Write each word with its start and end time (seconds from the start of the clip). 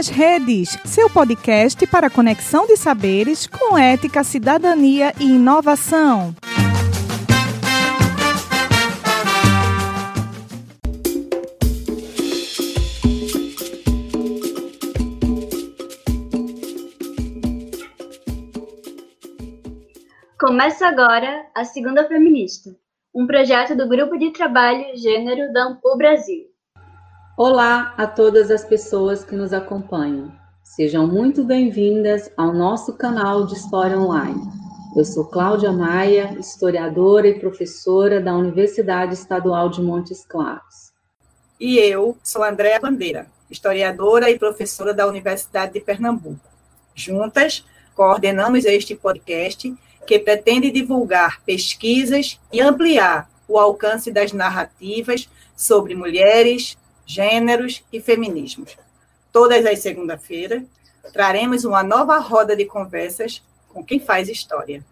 nas 0.00 0.08
Redes, 0.08 0.78
seu 0.86 1.10
podcast 1.10 1.86
para 1.86 2.08
conexão 2.08 2.66
de 2.66 2.74
saberes 2.74 3.46
com 3.46 3.76
ética, 3.76 4.24
cidadania 4.24 5.12
e 5.20 5.24
inovação. 5.24 6.34
Começa 20.38 20.86
agora 20.86 21.46
a 21.54 21.62
Segunda 21.64 22.08
Feminista, 22.08 22.70
um 23.14 23.26
projeto 23.26 23.76
do 23.76 23.86
Grupo 23.86 24.16
de 24.16 24.32
Trabalho 24.32 24.96
Gênero 24.96 25.52
da 25.52 25.64
Ampul 25.64 25.98
Brasil. 25.98 26.49
Olá 27.42 27.94
a 27.96 28.06
todas 28.06 28.50
as 28.50 28.62
pessoas 28.62 29.24
que 29.24 29.34
nos 29.34 29.54
acompanham. 29.54 30.30
Sejam 30.62 31.06
muito 31.06 31.42
bem-vindas 31.42 32.30
ao 32.36 32.52
nosso 32.52 32.92
canal 32.92 33.46
de 33.46 33.54
História 33.54 33.98
Online. 33.98 34.42
Eu 34.94 35.06
sou 35.06 35.24
Cláudia 35.24 35.72
Maia, 35.72 36.36
historiadora 36.38 37.26
e 37.28 37.40
professora 37.40 38.20
da 38.20 38.36
Universidade 38.36 39.14
Estadual 39.14 39.70
de 39.70 39.80
Montes 39.80 40.22
Claros. 40.22 40.92
E 41.58 41.78
eu 41.78 42.14
sou 42.22 42.44
Andréa 42.44 42.78
Bandeira, 42.78 43.26
historiadora 43.50 44.30
e 44.30 44.38
professora 44.38 44.92
da 44.92 45.06
Universidade 45.06 45.72
de 45.72 45.80
Pernambuco. 45.80 46.46
Juntas, 46.94 47.64
coordenamos 47.94 48.66
este 48.66 48.94
podcast 48.94 49.74
que 50.06 50.18
pretende 50.18 50.70
divulgar 50.70 51.40
pesquisas 51.46 52.38
e 52.52 52.60
ampliar 52.60 53.30
o 53.48 53.58
alcance 53.58 54.12
das 54.12 54.30
narrativas 54.30 55.26
sobre 55.56 55.94
mulheres, 55.94 56.76
gêneros 57.10 57.82
e 57.92 58.00
feminismos. 58.00 58.76
Todas 59.32 59.66
as 59.66 59.80
segunda-feiras, 59.80 60.62
traremos 61.12 61.64
uma 61.64 61.82
nova 61.82 62.18
roda 62.18 62.54
de 62.54 62.64
conversas 62.64 63.42
com 63.68 63.84
quem 63.84 63.98
faz 63.98 64.28
história. 64.28 64.84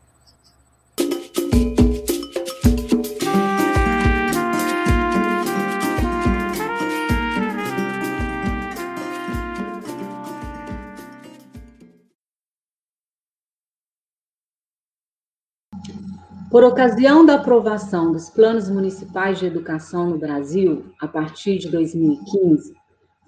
Por 16.59 16.64
ocasião 16.64 17.25
da 17.25 17.34
aprovação 17.34 18.11
dos 18.11 18.28
planos 18.31 18.69
municipais 18.69 19.39
de 19.39 19.47
educação 19.47 20.11
no 20.11 20.19
Brasil, 20.19 20.87
a 21.01 21.06
partir 21.06 21.56
de 21.56 21.70
2015, 21.70 22.75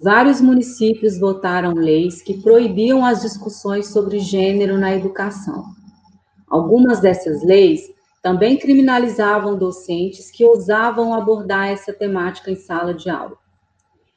vários 0.01 0.41
municípios 0.41 1.17
votaram 1.17 1.73
leis 1.73 2.21
que 2.21 2.41
proibiam 2.41 3.05
as 3.05 3.21
discussões 3.21 3.87
sobre 3.87 4.19
gênero 4.19 4.77
na 4.77 4.93
educação. 4.93 5.63
Algumas 6.45 6.99
dessas 6.99 7.41
leis 7.41 7.89
também 8.21 8.57
criminalizavam 8.57 9.57
docentes 9.57 10.29
que 10.29 10.43
ousavam 10.43 11.13
abordar 11.13 11.69
essa 11.69 11.93
temática 11.93 12.51
em 12.51 12.57
sala 12.57 12.93
de 12.93 13.09
aula. 13.09 13.37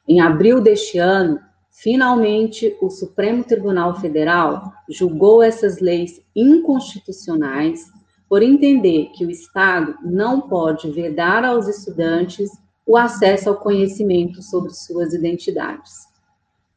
Em 0.05 0.19
abril 0.19 0.59
deste 0.59 0.97
ano, 0.97 1.39
finalmente, 1.71 2.75
o 2.81 2.89
Supremo 2.89 3.45
Tribunal 3.45 3.95
Federal 3.95 4.73
julgou 4.89 5.41
essas 5.41 5.79
leis 5.79 6.21
inconstitucionais 6.35 7.94
por 8.29 8.41
entender 8.41 9.11
que 9.13 9.25
o 9.25 9.29
Estado 9.29 9.95
não 10.03 10.41
pode 10.41 10.91
vedar 10.91 11.43
aos 11.43 11.67
estudantes 11.67 12.49
o 12.85 12.97
acesso 12.97 13.49
ao 13.49 13.55
conhecimento 13.55 14.41
sobre 14.41 14.71
suas 14.73 15.13
identidades. 15.13 16.07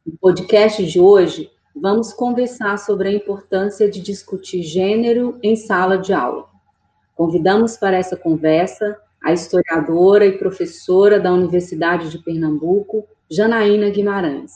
No 0.07 0.17
podcast 0.19 0.85
de 0.85 1.01
hoje, 1.01 1.51
vamos 1.75 2.13
conversar 2.13 2.79
sobre 2.79 3.09
a 3.09 3.13
importância 3.13 3.91
de 3.91 4.01
discutir 4.01 4.63
gênero 4.63 5.39
em 5.43 5.55
sala 5.55 5.99
de 5.99 6.13
aula. 6.13 6.47
Convidamos 7.15 7.77
para 7.77 7.97
essa 7.97 8.17
conversa 8.17 8.97
a 9.23 9.33
historiadora 9.33 10.25
e 10.25 10.39
professora 10.39 11.19
da 11.19 11.33
Universidade 11.33 12.11
de 12.11 12.19
Pernambuco, 12.19 13.05
Janaína 13.31 13.91
Guimarães. 13.91 14.53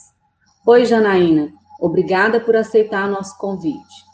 Oi, 0.65 0.85
Janaína, 0.85 1.51
obrigada 1.79 2.39
por 2.39 2.55
aceitar 2.55 3.09
nosso 3.09 3.37
convite. 3.37 4.12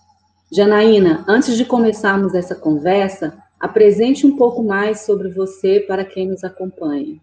Janaína, 0.52 1.24
antes 1.28 1.56
de 1.56 1.64
começarmos 1.64 2.34
essa 2.34 2.56
conversa, 2.56 3.38
apresente 3.60 4.26
um 4.26 4.36
pouco 4.36 4.64
mais 4.64 5.02
sobre 5.02 5.30
você 5.30 5.80
para 5.82 6.04
quem 6.04 6.28
nos 6.28 6.44
acompanha. 6.44 7.22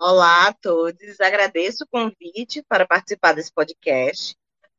Olá 0.00 0.48
a 0.48 0.54
todos, 0.54 1.20
agradeço 1.20 1.84
o 1.84 1.86
convite 1.86 2.62
para 2.66 2.86
participar 2.86 3.34
desse 3.34 3.52
podcast. 3.52 4.34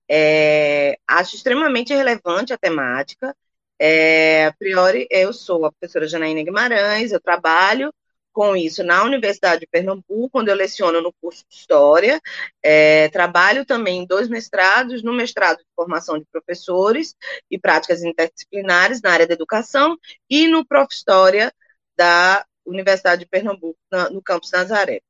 É, 0.10 0.98
acho 1.08 1.36
extremamente 1.36 1.94
relevante 1.94 2.52
a 2.52 2.58
temática. 2.58 3.36
É, 3.78 4.48
a 4.48 4.54
priori, 4.54 5.08
eu 5.12 5.32
sou 5.32 5.66
a 5.66 5.72
professora 5.72 6.08
Janaína 6.08 6.44
Guimarães, 6.44 7.12
eu 7.12 7.22
trabalho 7.22 7.94
com 8.34 8.56
isso 8.56 8.84
na 8.84 9.04
Universidade 9.04 9.62
de 9.62 9.68
Pernambuco, 9.68 10.30
quando 10.32 10.50
eu 10.50 10.56
leciono 10.56 11.02
no 11.02 11.14
curso 11.14 11.46
de 11.48 11.56
História. 11.56 12.20
É, 12.62 13.08
trabalho 13.10 13.66
também 13.66 14.00
em 14.00 14.08
dois 14.08 14.28
mestrados, 14.28 15.04
no 15.04 15.14
mestrado 15.14 15.60
de 15.60 15.66
formação 15.76 16.18
de 16.18 16.26
professores 16.26 17.16
e 17.50 17.60
práticas 17.60 18.04
interdisciplinares 18.04 19.02
na 19.02 19.12
área 19.12 19.28
da 19.28 19.34
educação 19.34 19.98
e 20.30 20.48
no 20.48 20.66
Prof. 20.66 20.88
História 20.92 21.54
da 21.96 22.46
Universidade 22.66 23.22
de 23.22 23.28
Pernambuco, 23.28 23.78
no 24.12 24.22
campus 24.22 24.52
Nazaré. 24.52 25.02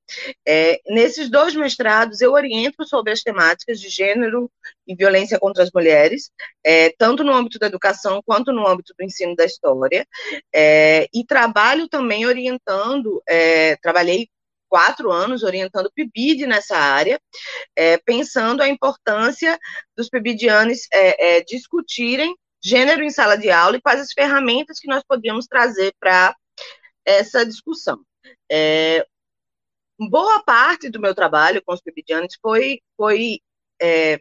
É, 0.47 0.79
nesses 0.87 1.29
dois 1.29 1.55
mestrados, 1.55 2.21
eu 2.21 2.33
oriento 2.33 2.85
sobre 2.85 3.11
as 3.11 3.21
temáticas 3.21 3.79
de 3.79 3.89
gênero 3.89 4.51
e 4.87 4.95
violência 4.95 5.39
contra 5.39 5.63
as 5.63 5.71
mulheres, 5.71 6.31
é, 6.63 6.89
tanto 6.97 7.23
no 7.23 7.33
âmbito 7.33 7.59
da 7.59 7.67
educação 7.67 8.21
quanto 8.25 8.51
no 8.51 8.67
âmbito 8.67 8.93
do 8.97 9.03
ensino 9.03 9.35
da 9.35 9.45
história, 9.45 10.05
é, 10.53 11.07
e 11.13 11.25
trabalho 11.25 11.87
também 11.87 12.25
orientando, 12.25 13.21
é, 13.27 13.75
trabalhei 13.77 14.27
quatro 14.67 15.11
anos 15.11 15.43
orientando 15.43 15.91
PIBID 15.93 16.47
nessa 16.47 16.75
área, 16.75 17.21
é, 17.75 17.97
pensando 17.97 18.61
a 18.61 18.67
importância 18.67 19.57
dos 19.95 20.09
PIBIDianos 20.09 20.87
é, 20.91 21.41
discutirem 21.41 22.35
gênero 22.63 23.03
em 23.03 23.09
sala 23.09 23.37
de 23.37 23.51
aula 23.51 23.77
e 23.77 23.81
quais 23.81 23.99
as 23.99 24.13
ferramentas 24.13 24.79
que 24.79 24.87
nós 24.87 25.03
podíamos 25.07 25.45
trazer 25.45 25.93
para 25.99 26.33
essa 27.05 27.45
discussão. 27.45 27.99
É, 28.51 29.05
boa 29.99 30.41
parte 30.43 30.89
do 30.89 30.99
meu 30.99 31.13
trabalho 31.13 31.61
com 31.63 31.73
os 31.73 31.81
pibidianos 31.81 32.37
foi, 32.41 32.81
foi 32.97 33.39
é, 33.81 34.19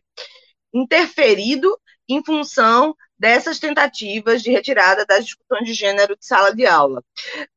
interferido 0.72 1.78
em 2.08 2.24
função 2.24 2.94
dessas 3.22 3.60
tentativas 3.60 4.42
de 4.42 4.50
retirada 4.50 5.06
das 5.06 5.24
discussões 5.24 5.64
de 5.64 5.72
gênero 5.72 6.16
de 6.16 6.26
sala 6.26 6.52
de 6.52 6.66
aula. 6.66 7.04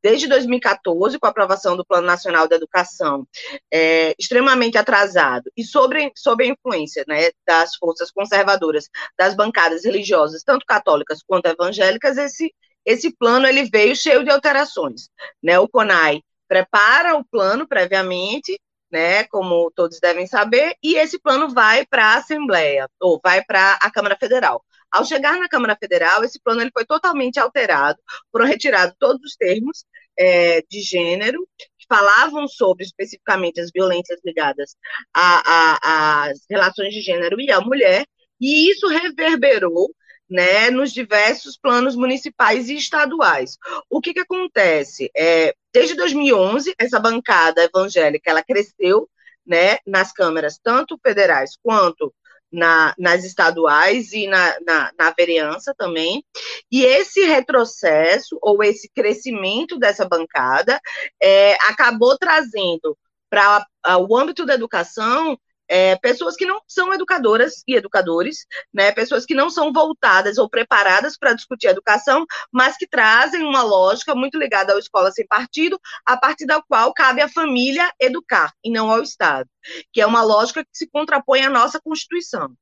Desde 0.02 0.28
2014, 0.28 1.18
com 1.18 1.26
a 1.26 1.30
aprovação 1.32 1.76
do 1.76 1.84
Plano 1.84 2.06
Nacional 2.06 2.48
da 2.48 2.56
Educação, 2.56 3.28
é, 3.74 4.14
extremamente 4.20 4.78
atrasado, 4.78 5.52
e 5.58 5.64
sobre, 5.64 6.12
sobre 6.16 6.46
a 6.46 6.50
influência 6.50 7.04
né, 7.08 7.32
das 7.48 7.76
forças 7.78 8.12
conservadoras, 8.12 8.88
das 9.18 9.36
bancadas 9.36 9.86
religiosas, 9.86 10.44
tanto 10.44 10.68
católicas 10.68 11.24
quanto 11.26 11.48
evangélicas, 11.48 12.16
esse 12.18 12.54
esse 12.86 13.16
plano 13.16 13.48
ele 13.48 13.70
veio 13.70 13.96
cheio 13.96 14.24
de 14.24 14.32
alterações. 14.32 15.10
Né? 15.42 15.58
O 15.60 15.68
CONAI 15.68 16.22
prepara 16.48 17.16
o 17.16 17.26
plano 17.26 17.68
previamente, 17.68 18.60
né, 18.92 19.24
como 19.26 19.72
todos 19.76 20.00
devem 20.00 20.28
saber, 20.28 20.76
e 20.82 20.96
esse 20.96 21.20
plano 21.20 21.50
vai 21.50 21.86
para 21.86 22.06
a 22.06 22.16
Assembleia, 22.18 22.88
ou 23.02 23.20
vai 23.22 23.44
para 23.44 23.78
a 23.82 23.92
Câmara 23.92 24.16
Federal. 24.18 24.64
Ao 24.92 25.04
chegar 25.04 25.38
na 25.38 25.50
Câmara 25.50 25.76
Federal, 25.78 26.24
esse 26.24 26.40
plano 26.40 26.62
ele 26.62 26.72
foi 26.72 26.86
totalmente 26.86 27.40
alterado, 27.40 28.00
foram 28.32 28.46
retirados 28.46 28.96
todos 28.98 29.22
os 29.24 29.36
termos 29.36 29.84
é, 30.18 30.62
de 30.70 30.82
gênero 30.82 31.46
que 31.58 31.86
falavam 31.90 32.48
sobre 32.48 32.86
especificamente 32.86 33.60
as 33.60 33.70
violências 33.74 34.20
ligadas 34.24 34.76
às 35.14 36.40
relações 36.50 36.94
de 36.94 37.02
gênero 37.02 37.42
e 37.42 37.52
à 37.52 37.60
mulher, 37.60 38.06
e 38.40 38.70
isso 38.70 38.88
reverberou 38.88 39.94
né, 40.30 40.70
nos 40.70 40.92
diversos 40.92 41.58
planos 41.58 41.96
municipais 41.96 42.70
e 42.70 42.76
estaduais. 42.76 43.58
O 43.90 44.02
que, 44.02 44.14
que 44.14 44.22
acontece? 44.22 45.12
É, 45.16 45.54
desde 45.74 45.96
2011, 45.96 46.74
essa 46.78 47.00
bancada 47.00 47.64
evangélica 47.64 48.32
ela 48.32 48.44
cresceu 48.44 49.10
né, 49.46 49.78
nas 49.86 50.12
câmaras, 50.12 50.60
tanto 50.62 51.00
federais 51.04 51.52
quanto 51.62 52.14
na, 52.52 52.94
nas 52.98 53.24
estaduais 53.24 54.14
e 54.14 54.28
na, 54.28 54.58
na, 54.66 54.92
na, 54.98 55.12
vereança 55.12 55.74
também. 55.78 56.24
E 56.72 56.84
esse 56.84 57.26
retrocesso, 57.26 58.38
ou 58.42 58.64
esse 58.64 58.90
crescimento 58.90 59.78
dessa 59.78 60.08
bancada, 60.08 60.80
é, 61.22 61.54
acabou 61.70 62.18
trazendo 62.18 62.98
para 63.30 63.66
o 64.00 64.16
âmbito 64.18 64.46
da 64.46 64.54
educação 64.54 65.38
é, 65.68 65.96
pessoas 65.98 66.36
que 66.36 66.46
não 66.46 66.62
são 66.68 66.94
educadoras 66.94 67.64
e 67.68 67.76
educadores, 67.76 68.46
né, 68.74 68.92
pessoas 68.92 69.26
que 69.26 69.34
não 69.34 69.50
são 69.50 69.72
voltadas 69.72 70.38
ou 70.38 70.50
preparadas 70.50 71.18
para 71.18 71.34
discutir 71.34 71.68
educação, 71.68 72.26
mas 72.52 72.78
que 72.78 72.88
trazem 72.88 73.44
uma 73.44 73.64
lógica 73.64 74.16
muito 74.16 74.38
ligada 74.38 74.74
ao 74.74 74.80
escola 74.80 75.12
sem 75.12 75.26
partido, 75.28 75.80
a 76.06 76.18
partir 76.18 76.46
da 76.46 76.62
qual 76.62 76.94
cabe 76.94 77.22
à 77.22 77.30
família 77.30 77.92
educar 78.00 78.54
e 78.64 78.72
não 78.72 78.92
ao 78.92 79.02
Estado, 79.02 79.50
que 79.92 80.02
é 80.02 80.06
uma 80.06 80.24
lógica 80.24 80.64
que 80.64 80.70
se 80.74 80.88
contrapõe 80.88 81.42
à 81.42 81.50
nossa 81.50 81.80
Constituição. 81.80 82.54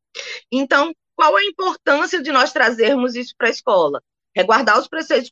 Então, 0.51 0.93
qual 1.15 1.35
a 1.35 1.43
importância 1.43 2.21
de 2.21 2.31
nós 2.31 2.51
trazermos 2.51 3.15
isso 3.15 3.33
para 3.37 3.47
a 3.47 3.51
escola? 3.51 4.01
Reguardar 4.35 4.79
os 4.79 4.87
preceitos 4.87 5.29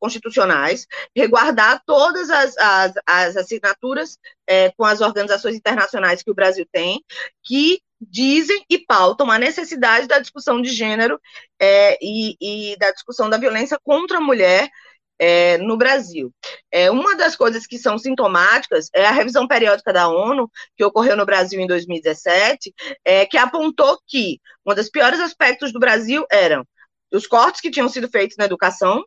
constitucionais, 0.00 0.86
reguardar 1.14 1.82
todas 1.86 2.30
as, 2.30 2.56
as, 2.56 2.92
as 3.06 3.36
assinaturas 3.36 4.18
é, 4.46 4.70
com 4.70 4.84
as 4.84 5.00
organizações 5.00 5.54
internacionais 5.54 6.22
que 6.22 6.30
o 6.30 6.34
Brasil 6.34 6.66
tem, 6.72 7.04
que 7.44 7.80
dizem 8.00 8.64
e 8.68 8.78
pautam 8.78 9.30
a 9.30 9.38
necessidade 9.38 10.06
da 10.06 10.18
discussão 10.18 10.62
de 10.62 10.70
gênero 10.70 11.20
é, 11.60 11.98
e, 12.00 12.36
e, 12.40 12.76
da 12.78 12.90
discussão 12.90 13.28
da 13.28 13.36
violência 13.36 13.78
contra 13.84 14.16
a 14.16 14.22
mulher 14.22 14.70
é, 15.18 15.58
no 15.58 15.76
Brasil. 15.76 16.32
É, 16.72 16.90
uma 16.90 17.14
das 17.14 17.36
coisas 17.36 17.66
que 17.66 17.78
são 17.78 17.98
sintomáticas 17.98 18.88
é 18.94 19.04
a 19.04 19.12
revisão 19.12 19.46
periódica 19.46 19.92
da 19.92 20.08
ONU, 20.08 20.50
que 20.74 20.82
ocorreu 20.82 21.14
no 21.14 21.26
Brasil 21.26 21.60
em 21.60 21.66
2017, 21.66 22.74
é, 23.04 23.26
que 23.26 23.36
apontou 23.36 24.00
que 24.06 24.40
um 24.64 24.74
dos 24.74 24.88
piores 24.88 25.20
aspectos 25.20 25.72
do 25.72 25.78
Brasil 25.78 26.24
eram 26.32 26.64
os 27.12 27.26
cortes 27.26 27.60
que 27.60 27.70
tinham 27.70 27.88
sido 27.88 28.08
feitos 28.08 28.36
na 28.38 28.46
educação, 28.46 29.04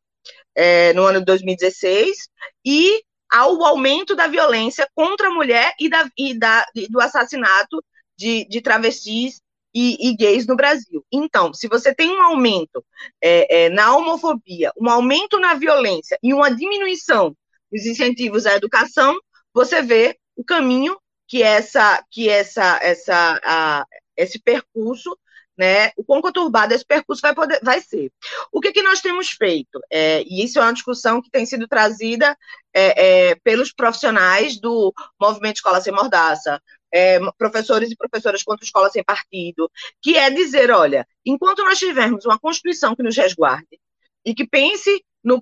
é, 0.55 0.93
no 0.93 1.03
ano 1.05 1.19
de 1.19 1.25
2016, 1.25 2.29
e 2.65 3.01
ao 3.31 3.63
aumento 3.63 4.15
da 4.15 4.27
violência 4.27 4.87
contra 4.93 5.27
a 5.27 5.33
mulher 5.33 5.73
e, 5.79 5.89
da, 5.89 6.07
e, 6.17 6.37
da, 6.37 6.65
do 6.89 7.01
assassinato 7.01 7.83
de, 8.15 8.45
de 8.47 8.61
travestis 8.61 9.41
e, 9.73 10.09
e, 10.09 10.15
gays 10.15 10.45
no 10.45 10.55
Brasil. 10.55 11.03
Então, 11.11 11.51
se 11.51 11.67
você 11.67 11.95
tem 11.95 12.11
um 12.11 12.21
aumento 12.21 12.85
é, 13.21 13.65
é, 13.65 13.69
na 13.69 13.95
homofobia, 13.95 14.71
um 14.79 14.87
aumento 14.87 15.39
na 15.39 15.55
violência 15.55 16.17
e 16.21 16.31
uma 16.31 16.53
diminuição 16.53 17.35
dos 17.71 17.85
incentivos 17.87 18.45
à 18.45 18.53
educação, 18.53 19.19
você 19.51 19.81
vê 19.81 20.15
o 20.35 20.43
caminho 20.43 20.95
que 21.27 21.41
essa 21.41 22.03
que 22.11 22.29
essa 22.29 22.77
essa 22.81 23.39
a, 23.43 23.85
esse 24.15 24.39
percurso 24.39 25.17
né, 25.57 25.91
o 25.95 26.03
quão 26.03 26.21
conturbado 26.21 26.73
esse 26.73 26.85
percurso 26.85 27.21
vai, 27.21 27.33
poder, 27.33 27.59
vai 27.63 27.79
ser. 27.81 28.11
O 28.51 28.59
que, 28.59 28.71
que 28.71 28.81
nós 28.81 29.01
temos 29.01 29.29
feito? 29.29 29.79
É, 29.91 30.23
e 30.23 30.43
isso 30.43 30.59
é 30.59 30.61
uma 30.61 30.73
discussão 30.73 31.21
que 31.21 31.29
tem 31.29 31.45
sido 31.45 31.67
trazida 31.67 32.37
é, 32.73 33.29
é, 33.29 33.35
pelos 33.35 33.71
profissionais 33.71 34.59
do 34.59 34.93
movimento 35.19 35.57
Escola 35.57 35.81
Sem 35.81 35.93
Mordaça, 35.93 36.61
é, 36.91 37.19
professores 37.37 37.91
e 37.91 37.95
professoras 37.95 38.43
contra 38.43 38.65
Escola 38.65 38.89
Sem 38.89 39.03
Partido, 39.03 39.69
que 40.01 40.17
é 40.17 40.29
dizer, 40.29 40.71
olha, 40.71 41.07
enquanto 41.25 41.63
nós 41.63 41.79
tivermos 41.79 42.25
uma 42.25 42.39
Constituição 42.39 42.95
que 42.95 43.03
nos 43.03 43.15
resguarde 43.15 43.79
e 44.25 44.33
que 44.33 44.47
pense 44.47 45.03
no, 45.23 45.39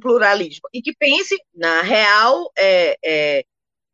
pluralismo 0.00 0.68
e 0.72 0.80
que 0.80 0.94
pense 0.94 1.36
na 1.54 1.82
real 1.82 2.50
é, 2.56 2.96
é, 3.04 3.44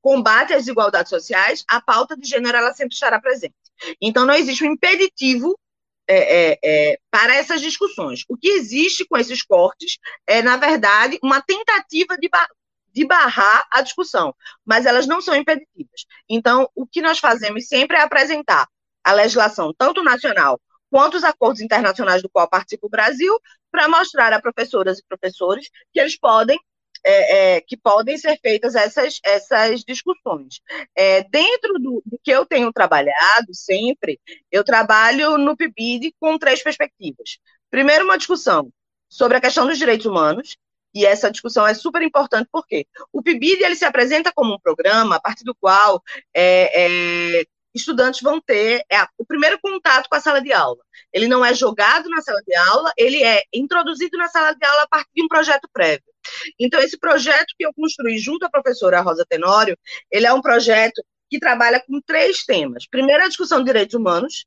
combate 0.02 0.52
às 0.52 0.60
desigualdades 0.64 1.08
sociais, 1.08 1.64
a 1.68 1.80
pauta 1.80 2.16
de 2.16 2.28
gênero 2.28 2.58
ela 2.58 2.74
sempre 2.74 2.94
estará 2.94 3.20
presente. 3.20 3.54
Então, 4.00 4.26
não 4.26 4.34
existe 4.34 4.64
um 4.64 4.72
impeditivo 4.72 5.58
é, 6.06 6.52
é, 6.52 6.58
é, 6.62 6.98
para 7.10 7.34
essas 7.34 7.60
discussões. 7.60 8.24
O 8.28 8.36
que 8.36 8.48
existe 8.48 9.06
com 9.06 9.16
esses 9.16 9.42
cortes 9.42 9.98
é, 10.26 10.42
na 10.42 10.56
verdade, 10.56 11.18
uma 11.22 11.40
tentativa 11.40 12.18
de, 12.18 12.28
bar 12.28 12.48
de 12.92 13.06
barrar 13.06 13.66
a 13.70 13.80
discussão, 13.80 14.34
mas 14.64 14.84
elas 14.84 15.06
não 15.06 15.20
são 15.20 15.34
impeditivas. 15.34 16.04
Então, 16.28 16.68
o 16.74 16.86
que 16.86 17.00
nós 17.00 17.18
fazemos 17.18 17.68
sempre 17.68 17.96
é 17.96 18.00
apresentar 18.02 18.68
a 19.04 19.12
legislação, 19.12 19.72
tanto 19.76 20.02
nacional 20.02 20.60
quanto 20.90 21.16
os 21.16 21.24
acordos 21.24 21.62
internacionais 21.62 22.20
do 22.20 22.28
qual 22.28 22.46
participa 22.46 22.86
o 22.86 22.90
Brasil, 22.90 23.34
para 23.70 23.88
mostrar 23.88 24.30
a 24.34 24.42
professoras 24.42 24.98
e 24.98 25.04
professores 25.08 25.70
que 25.90 25.98
eles 25.98 26.18
podem 26.18 26.60
é, 27.04 27.56
é, 27.56 27.60
que 27.60 27.76
podem 27.76 28.16
ser 28.16 28.38
feitas 28.40 28.74
essas, 28.74 29.20
essas 29.24 29.82
discussões. 29.84 30.60
É, 30.96 31.22
dentro 31.24 31.74
do, 31.74 32.02
do, 32.04 32.18
que 32.22 32.30
eu 32.30 32.46
tenho 32.46 32.72
trabalhado 32.72 33.52
sempre, 33.52 34.20
eu 34.50 34.64
trabalho 34.64 35.36
no 35.38 35.56
PIBID 35.56 36.14
com 36.18 36.38
três 36.38 36.62
perspectivas. 36.62 37.38
Primeiro, 37.70 38.04
uma 38.04 38.18
discussão 38.18 38.70
sobre 39.08 39.36
a 39.36 39.40
questão 39.40 39.66
dos 39.66 39.78
direitos 39.78 40.06
humanos, 40.06 40.56
e 40.94 41.06
essa 41.06 41.30
discussão 41.30 41.66
é 41.66 41.74
super 41.74 42.02
importante 42.02 42.48
porque 42.52 42.86
o 43.12 43.22
PIBID 43.22 43.64
ele 43.64 43.76
se 43.76 43.84
apresenta 43.84 44.30
como 44.34 44.54
um 44.54 44.58
programa 44.58 45.16
a 45.16 45.20
partir 45.20 45.44
do 45.44 45.54
qual 45.54 46.02
é, 46.34 47.40
é, 47.40 47.46
estudantes 47.74 48.20
vão 48.20 48.40
ter 48.40 48.84
é, 48.90 49.02
o 49.18 49.24
primeiro 49.24 49.58
contato 49.60 50.08
com 50.08 50.16
a 50.16 50.20
sala 50.20 50.40
de 50.40 50.52
aula. 50.52 50.82
Ele 51.12 51.26
não 51.26 51.44
é 51.44 51.54
jogado 51.54 52.08
na 52.08 52.20
sala 52.20 52.40
de 52.46 52.54
aula, 52.54 52.92
ele 52.96 53.22
é 53.22 53.42
introduzido 53.52 54.16
na 54.16 54.28
sala 54.28 54.54
de 54.54 54.64
aula 54.64 54.82
a 54.82 54.88
partir 54.88 55.10
de 55.14 55.22
um 55.22 55.28
projeto 55.28 55.68
prévio. 55.72 56.04
Então, 56.58 56.80
esse 56.80 56.98
projeto 56.98 57.54
que 57.58 57.66
eu 57.66 57.72
construí 57.74 58.18
junto 58.18 58.44
à 58.44 58.50
professora 58.50 59.00
Rosa 59.00 59.26
Tenório, 59.28 59.76
ele 60.10 60.26
é 60.26 60.32
um 60.32 60.40
projeto 60.40 61.02
que 61.30 61.38
trabalha 61.38 61.82
com 61.86 62.00
três 62.00 62.44
temas. 62.44 62.86
Primeiro, 62.86 63.24
a 63.24 63.28
discussão 63.28 63.58
de 63.58 63.64
direitos 63.64 63.94
humanos, 63.94 64.44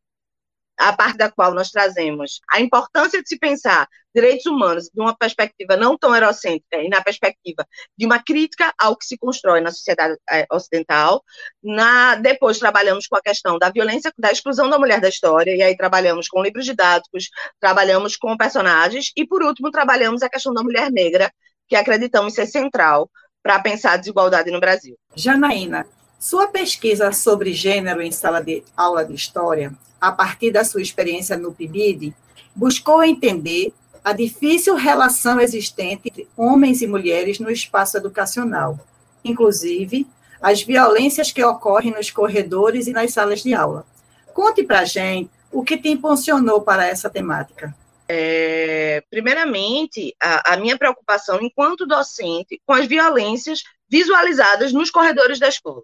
a 0.77 0.93
parte 0.93 1.17
da 1.17 1.31
qual 1.31 1.53
nós 1.53 1.71
trazemos 1.71 2.39
a 2.51 2.59
importância 2.59 3.21
de 3.21 3.27
se 3.27 3.37
pensar 3.37 3.87
direitos 4.13 4.45
humanos 4.45 4.85
de 4.85 5.01
uma 5.01 5.15
perspectiva 5.15 5.75
não 5.75 5.97
tão 5.97 6.15
eurocêntrica 6.15 6.77
e 6.77 6.87
na 6.87 7.01
perspectiva 7.01 7.67
de 7.97 8.05
uma 8.05 8.17
crítica 8.23 8.73
ao 8.79 8.95
que 8.95 9.05
se 9.05 9.17
constrói 9.17 9.59
na 9.59 9.71
sociedade 9.71 10.17
eh, 10.31 10.45
ocidental. 10.49 11.21
Na, 11.61 12.15
depois 12.15 12.57
trabalhamos 12.57 13.07
com 13.07 13.17
a 13.17 13.21
questão 13.21 13.59
da 13.59 13.69
violência, 13.69 14.13
da 14.17 14.31
exclusão 14.31 14.69
da 14.69 14.79
mulher 14.79 15.01
da 15.01 15.09
história, 15.09 15.53
e 15.53 15.61
aí 15.61 15.75
trabalhamos 15.75 16.29
com 16.29 16.41
livros 16.41 16.63
didáticos, 16.63 17.29
trabalhamos 17.59 18.15
com 18.15 18.37
personagens, 18.37 19.11
e 19.17 19.27
por 19.27 19.43
último 19.43 19.69
trabalhamos 19.69 20.23
a 20.23 20.29
questão 20.29 20.53
da 20.53 20.63
mulher 20.63 20.89
negra, 20.89 21.29
que 21.67 21.75
acreditamos 21.75 22.33
ser 22.33 22.45
central 22.45 23.09
para 23.43 23.59
pensar 23.59 23.93
a 23.93 23.97
desigualdade 23.97 24.49
no 24.49 24.59
Brasil. 24.59 24.95
Janaína, 25.13 25.85
sua 26.25 26.47
pesquisa 26.47 27.11
sobre 27.11 27.53
gênero 27.53 28.01
em 28.01 28.11
sala 28.11 28.41
de 28.41 28.63
aula 28.75 29.05
de 29.05 29.13
história, 29.13 29.71
a 30.01 30.11
partir 30.11 30.49
da 30.49 30.65
sua 30.65 30.81
experiência 30.81 31.37
no 31.37 31.53
PIBID, 31.53 32.15
buscou 32.55 33.03
entender 33.03 33.71
a 34.03 34.11
difícil 34.11 34.73
relação 34.73 35.39
existente 35.39 36.07
entre 36.07 36.27
homens 36.35 36.81
e 36.81 36.87
mulheres 36.87 37.37
no 37.37 37.51
espaço 37.51 37.97
educacional, 37.97 38.79
inclusive 39.23 40.07
as 40.41 40.63
violências 40.63 41.31
que 41.31 41.43
ocorrem 41.43 41.91
nos 41.91 42.09
corredores 42.09 42.87
e 42.87 42.91
nas 42.91 43.13
salas 43.13 43.43
de 43.43 43.53
aula. 43.53 43.85
Conte 44.33 44.63
para 44.63 44.79
a 44.79 44.85
gente 44.85 45.29
o 45.51 45.63
que 45.63 45.77
te 45.77 45.89
impulsionou 45.89 46.59
para 46.59 46.87
essa 46.87 47.07
temática. 47.07 47.71
É, 48.09 49.03
primeiramente, 49.11 50.15
a, 50.19 50.53
a, 50.53 50.57
minha 50.57 50.75
preocupação 50.75 51.39
enquanto 51.39 51.85
docente 51.85 52.59
com 52.65 52.73
as 52.73 52.87
violências 52.87 53.61
visualizadas 53.87 54.73
nos 54.73 54.89
corredores 54.89 55.37
da 55.37 55.49
escola. 55.49 55.83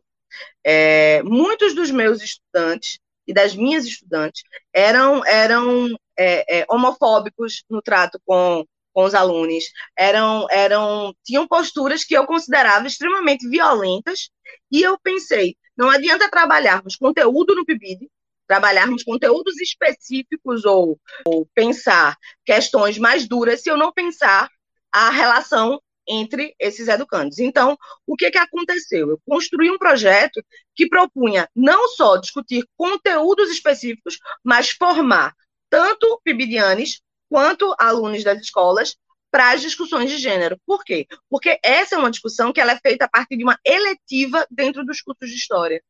É, 0.63 1.21
muitos 1.23 1.73
dos 1.73 1.91
meus 1.91 2.21
estudantes 2.21 3.00
e 3.27 3.33
das 3.33 3.55
minhas 3.55 3.85
estudantes 3.85 4.43
eram, 4.73 5.25
eram 5.25 5.88
é, 6.17 6.61
é 6.61 6.65
homofóbicos 6.69 7.63
no 7.69 7.81
trato 7.81 8.19
com, 8.25 8.65
com 8.93 9.03
os 9.03 9.13
alunos, 9.13 9.65
eram, 9.97 10.47
eram, 10.50 11.13
tinham 11.23 11.47
posturas 11.47 12.03
que 12.03 12.15
eu 12.15 12.25
considerava 12.25 12.88
extremamente 12.88 13.47
violentas, 13.47 14.29
e 14.71 14.81
eu 14.81 15.00
pensei, 15.00 15.55
não 15.77 15.89
adianta 15.89 16.29
trabalharmos 16.29 16.95
conteúdo 16.95 17.55
no 17.55 17.65
PIBID, 17.65 18.09
trabalharmos 18.47 19.03
conteúdos 19.03 19.59
específicos 19.61 20.65
ou, 20.65 21.00
ou 21.25 21.47
pensar 21.55 22.17
questões 22.45 22.97
mais 22.97 23.27
duras 23.27 23.61
se 23.61 23.69
eu 23.69 23.77
não 23.77 23.93
pensar 23.93 24.50
a 24.91 25.09
relação 25.09 25.81
entre 26.08 26.55
esses 26.60 26.88
educandos. 26.88 27.39
Então, 27.39 27.77
o 28.05 28.15
que, 28.15 28.31
que 28.31 28.38
aconteceu? 28.38 29.10
Eu 29.10 29.22
construí 29.25 29.70
um 29.70 29.77
projeto 29.77 30.43
que 30.75 30.88
propunha 30.88 31.50
não 31.55 31.88
só 31.89 32.17
discutir 32.17 32.65
conteúdos 32.75 33.50
específicos, 33.50 34.17
mas 34.43 34.72
formar 34.72 35.34
tanto 35.70 36.20
pibidianes 36.24 37.01
quanto 37.29 37.74
alunos 37.79 38.24
das 38.24 38.39
escolas 38.41 38.96
para 39.31 39.51
as 39.51 39.62
discussões 39.62 40.10
de 40.10 40.17
gênero. 40.17 40.60
Por 40.65 40.84
quê? 40.84 41.08
Porque 41.29 41.58
essa 41.63 41.96
é 41.96 41.98
uma 41.98 42.12
discussão 42.12 42.51
que 42.51 42.60
ela 42.60 42.74
é 42.74 42.79
feita 42.79 43.05
a 43.05 43.10
partir 43.10 43.38
de 43.38 43.43
uma 43.43 43.58
eletiva 43.65 44.46
dentro 44.51 44.86
dos 44.86 45.01
cursos 45.01 45.29
de 45.29 45.36
história 45.36 45.81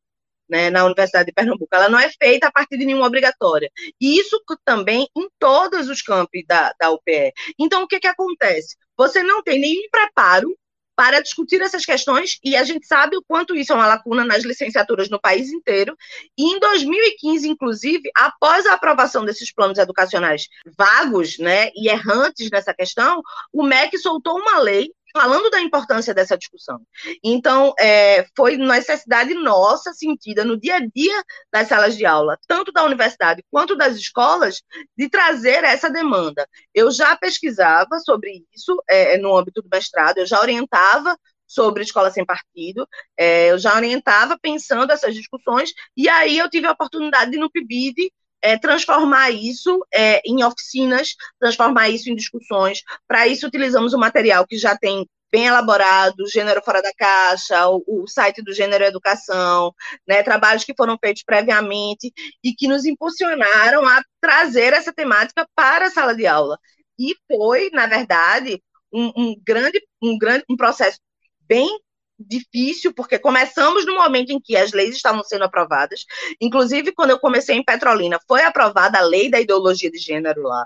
né, 0.52 0.70
na 0.70 0.84
Universidade 0.84 1.28
de 1.28 1.32
Pernambuco. 1.32 1.74
Ela 1.74 1.88
não 1.88 1.98
é 1.98 2.12
feita 2.22 2.48
a 2.48 2.52
partir 2.52 2.78
de 2.78 2.86
nenhuma 2.86 3.08
obrigatória. 3.08 3.72
E 4.00 4.20
isso 4.20 4.40
também 4.66 5.08
em 5.18 5.30
todos 5.40 5.88
os 5.88 6.02
campos 6.02 6.44
da, 6.46 6.74
da 6.78 6.92
UPE. 6.92 7.32
Então, 7.58 7.84
o 7.84 7.88
que, 7.88 8.02
que 8.02 8.08
acontece? 8.08 8.76
Você 8.98 9.24
não 9.24 9.42
tem 9.42 9.60
nenhum 9.60 9.90
preparo 9.90 10.54
para 10.94 11.22
discutir 11.22 11.62
essas 11.62 11.86
questões, 11.86 12.38
e 12.44 12.56
a 12.56 12.64
gente 12.64 12.86
sabe 12.86 13.18
o 13.18 13.24
quanto 13.24 13.56
isso 13.56 13.72
é 13.72 13.76
uma 13.76 13.88
lacuna 13.88 14.24
nas 14.24 14.44
licenciaturas 14.44 15.10
no 15.10 15.20
país 15.20 15.50
inteiro. 15.50 15.96
E 16.38 16.54
em 16.54 16.60
2015, 16.60 17.48
inclusive, 17.48 18.12
após 18.16 18.68
a 18.68 18.74
aprovação 18.74 19.26
desses 19.26 19.52
planos 19.52 19.80
educacionais 19.80 20.48
vagos 20.78 21.40
né, 21.40 21.72
e 21.76 21.90
errantes 21.90 22.52
nessa 22.52 22.74
questão, 22.74 23.22
o 23.52 23.64
MEC 23.64 23.98
soltou 23.98 24.38
uma 24.38 24.60
lei 24.60 24.92
falando 25.14 25.50
da 25.50 25.62
importância 25.62 26.14
dessa 26.14 26.38
discussão. 26.38 26.82
Então, 27.24 27.74
é, 27.80 28.26
foi 28.36 28.58
necessidade 28.58 29.34
nossa 29.34 29.94
sentida 29.94 30.44
no 30.44 30.60
dia 30.60 30.78
a 30.78 30.80
dia 30.80 31.24
das 31.52 31.68
salas 31.68 31.96
de 31.98 32.06
aula, 32.06 32.38
tanto 32.48 32.72
da 32.72 32.84
universidade 32.84 33.44
quanto 33.50 33.76
das 33.76 33.96
escolas, 33.96 34.62
de 34.98 35.10
trazer 35.10 35.64
essa 35.64 35.90
demanda. 35.90 36.48
Eu 36.74 36.92
já 36.92 37.16
pesquisava 37.16 38.00
sobre 38.00 38.46
isso 38.56 38.82
é, 38.90 39.18
no 39.18 39.36
âmbito 39.36 39.62
do 39.62 39.70
mestrado, 39.72 40.18
eu 40.18 40.26
já 40.26 40.40
orientava 40.40 41.18
sobre 41.52 41.84
escola 41.84 42.10
sem 42.10 42.26
partido. 42.26 42.88
É, 43.18 43.52
eu 43.52 43.60
já 43.60 43.76
orientava 43.76 44.38
pensando 44.42 44.92
essas 44.92 45.14
discussões, 45.14 45.72
e 45.96 46.08
aí 46.08 46.38
eu 46.38 46.50
tive 46.50 46.68
a 46.68 46.72
oportunidade 46.72 47.32
de, 47.32 47.38
no 47.38 47.52
PIBID, 47.52 48.12
é, 48.42 48.58
transformar 48.58 49.32
isso 49.32 49.86
é, 49.94 50.22
em 50.26 50.44
oficinas, 50.44 51.16
transformar 51.40 51.90
isso 51.90 52.10
em 52.10 52.16
discussões. 52.16 52.82
Para 53.08 53.28
isso, 53.28 53.48
utilizamos 53.48 53.94
o 53.94 54.00
material 54.00 54.46
que 54.48 54.58
já 54.58 54.78
tem 54.78 55.08
bem 55.32 55.46
elaborado, 55.46 56.28
Gênero 56.28 56.62
Fora 56.62 56.82
da 56.82 56.92
Caixa, 56.94 57.68
o, 57.70 57.82
o, 57.88 58.08
site 58.08 58.42
do 58.42 58.54
Gênero 58.54 58.84
Educação, 58.84 59.74
né, 60.06 60.22
trabalhos 60.22 60.66
que 60.66 60.76
foram 60.76 60.98
feitos 61.00 61.24
previamente 61.24 62.12
e 62.44 62.54
que 62.54 62.68
nos 62.68 62.84
impulsionaram 62.84 63.86
a 63.86 64.04
trazer 64.20 64.74
essa 64.74 64.92
temática 64.92 65.48
para 65.56 65.88
a 65.88 65.90
sala 65.90 66.14
de 66.14 66.28
aula. 66.28 66.60
E 67.00 67.16
foi, 67.28 67.70
na 67.72 67.88
verdade, 67.88 68.62
um, 68.94 69.12
um 69.16 69.36
grande, 69.42 69.82
um 70.02 70.18
grande 70.18 70.44
um 70.50 70.58
processo 70.58 71.00
bem 71.48 71.80
difícil, 72.28 72.94
porque 72.94 73.20
começamos 73.20 73.86
no 73.86 73.96
momento 73.96 74.32
em 74.32 74.40
que 74.40 74.56
as 74.56 74.72
leis 74.72 74.96
estavam 74.96 75.24
sendo 75.24 75.44
aprovadas. 75.44 76.06
Inclusive, 76.40 76.92
quando 76.92 77.12
eu 77.12 77.20
comecei 77.20 77.56
em 77.56 77.64
Petrolina, 77.64 78.20
foi 78.28 78.44
aprovada 78.44 78.98
a 78.98 79.02
lei 79.02 79.30
da 79.30 79.40
ideologia 79.40 79.90
de 79.90 79.98
gênero 79.98 80.44
lá. 80.44 80.66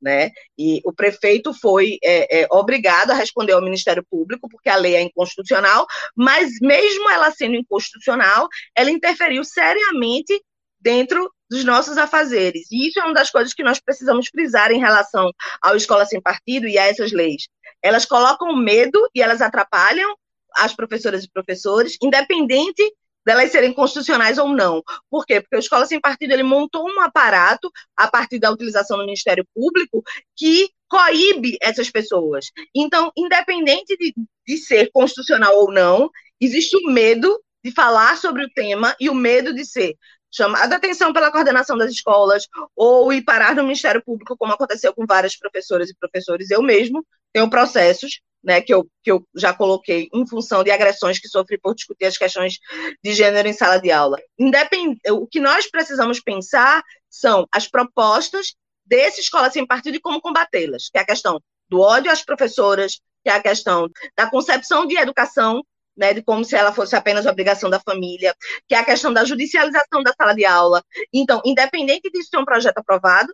Né? 0.00 0.30
E 0.58 0.80
o 0.84 0.92
prefeito 0.92 1.54
foi 1.54 1.98
é, 2.04 2.42
é, 2.42 2.46
obrigado 2.50 3.10
a 3.10 3.14
responder 3.14 3.52
ao 3.52 3.62
Ministério 3.62 4.04
Público, 4.08 4.48
porque 4.48 4.68
a 4.68 4.76
lei 4.76 4.94
é 4.94 5.00
inconstitucional, 5.00 5.86
mas 6.14 6.52
mesmo 6.60 7.10
ela 7.10 7.30
sendo 7.30 7.56
inconstitucional, 7.56 8.46
ela 8.76 8.90
interferiu 8.90 9.42
seriamente 9.42 10.38
dentro 10.78 11.32
dos 11.50 11.64
nossos 11.64 11.96
afazeres. 11.96 12.66
E 12.70 12.88
isso 12.88 13.00
é 13.00 13.04
uma 13.04 13.14
das 13.14 13.30
coisas 13.30 13.54
que 13.54 13.62
nós 13.62 13.80
precisamos 13.80 14.28
frisar 14.28 14.70
em 14.70 14.78
relação 14.78 15.32
ao 15.62 15.76
Escola 15.76 16.04
Sem 16.04 16.20
Partido 16.20 16.68
e 16.68 16.76
a 16.78 16.86
essas 16.86 17.12
leis. 17.12 17.48
Elas 17.82 18.04
colocam 18.04 18.54
medo 18.56 19.00
e 19.14 19.22
elas 19.22 19.40
atrapalham 19.40 20.14
as 20.56 20.74
professoras 20.74 21.24
e 21.24 21.30
professores, 21.30 21.96
independente 22.02 22.82
delas 23.24 23.50
serem 23.50 23.72
constitucionais 23.72 24.38
ou 24.38 24.48
não. 24.48 24.82
Por 25.10 25.26
quê? 25.26 25.40
Porque 25.40 25.56
a 25.56 25.58
Escola 25.58 25.84
Sem 25.84 26.00
Partido 26.00 26.32
ele 26.32 26.44
montou 26.44 26.88
um 26.88 27.00
aparato, 27.00 27.70
a 27.96 28.08
partir 28.08 28.38
da 28.38 28.52
utilização 28.52 28.98
do 28.98 29.04
Ministério 29.04 29.44
Público, 29.52 30.02
que 30.36 30.70
coíbe 30.88 31.58
essas 31.60 31.90
pessoas. 31.90 32.46
Então, 32.72 33.10
independente 33.16 33.96
de, 33.96 34.14
de 34.46 34.56
ser 34.58 34.90
constitucional 34.92 35.56
ou 35.56 35.72
não, 35.72 36.08
existe 36.40 36.76
o 36.76 36.92
medo 36.92 37.42
de 37.64 37.72
falar 37.72 38.16
sobre 38.16 38.44
o 38.44 38.50
tema 38.50 38.94
e 39.00 39.10
o 39.10 39.14
medo 39.14 39.52
de 39.52 39.64
ser 39.64 39.96
chamada 40.30 40.74
a 40.74 40.78
atenção 40.78 41.12
pela 41.12 41.32
coordenação 41.32 41.76
das 41.78 41.90
escolas 41.90 42.46
ou 42.76 43.12
ir 43.12 43.22
parar 43.22 43.54
no 43.54 43.62
Ministério 43.62 44.02
Público, 44.04 44.36
como 44.36 44.52
aconteceu 44.52 44.94
com 44.94 45.06
várias 45.06 45.36
professoras 45.36 45.90
e 45.90 45.96
professores. 45.96 46.50
Eu 46.50 46.62
mesmo 46.62 47.04
tenho 47.36 47.50
processos 47.50 48.22
né, 48.42 48.62
que, 48.62 48.72
eu, 48.72 48.88
que 49.02 49.12
eu 49.12 49.22
já 49.34 49.52
coloquei 49.52 50.08
em 50.14 50.26
função 50.26 50.64
de 50.64 50.70
agressões 50.70 51.18
que 51.18 51.28
sofri 51.28 51.58
por 51.58 51.74
discutir 51.74 52.06
as 52.06 52.16
questões 52.16 52.58
de 53.04 53.12
gênero 53.12 53.46
em 53.46 53.52
sala 53.52 53.78
de 53.78 53.90
aula. 53.90 54.16
Independ... 54.38 54.98
O 55.10 55.26
que 55.26 55.38
nós 55.38 55.70
precisamos 55.70 56.18
pensar 56.18 56.82
são 57.10 57.46
as 57.52 57.68
propostas 57.68 58.54
dessa 58.86 59.20
escola 59.20 59.50
sem 59.50 59.66
partido 59.66 59.96
e 59.96 60.00
como 60.00 60.18
combatê-las, 60.18 60.88
que 60.88 60.96
é 60.96 61.02
a 61.02 61.06
questão 61.06 61.38
do 61.68 61.80
ódio 61.80 62.10
às 62.10 62.24
professoras, 62.24 63.00
que 63.22 63.28
é 63.28 63.32
a 63.32 63.42
questão 63.42 63.86
da 64.16 64.30
concepção 64.30 64.86
de 64.86 64.96
educação 64.96 65.62
né, 65.96 66.12
de 66.12 66.22
como 66.22 66.44
se 66.44 66.54
ela 66.54 66.72
fosse 66.72 66.94
apenas 66.94 67.26
obrigação 67.26 67.70
da 67.70 67.80
família, 67.80 68.34
que 68.68 68.74
é 68.74 68.78
a 68.78 68.84
questão 68.84 69.12
da 69.12 69.24
judicialização 69.24 70.02
da 70.02 70.12
sala 70.12 70.34
de 70.34 70.44
aula. 70.44 70.82
Então, 71.12 71.40
independente 71.44 72.10
disso 72.10 72.28
ser 72.30 72.38
um 72.38 72.44
projeto 72.44 72.78
aprovado, 72.78 73.32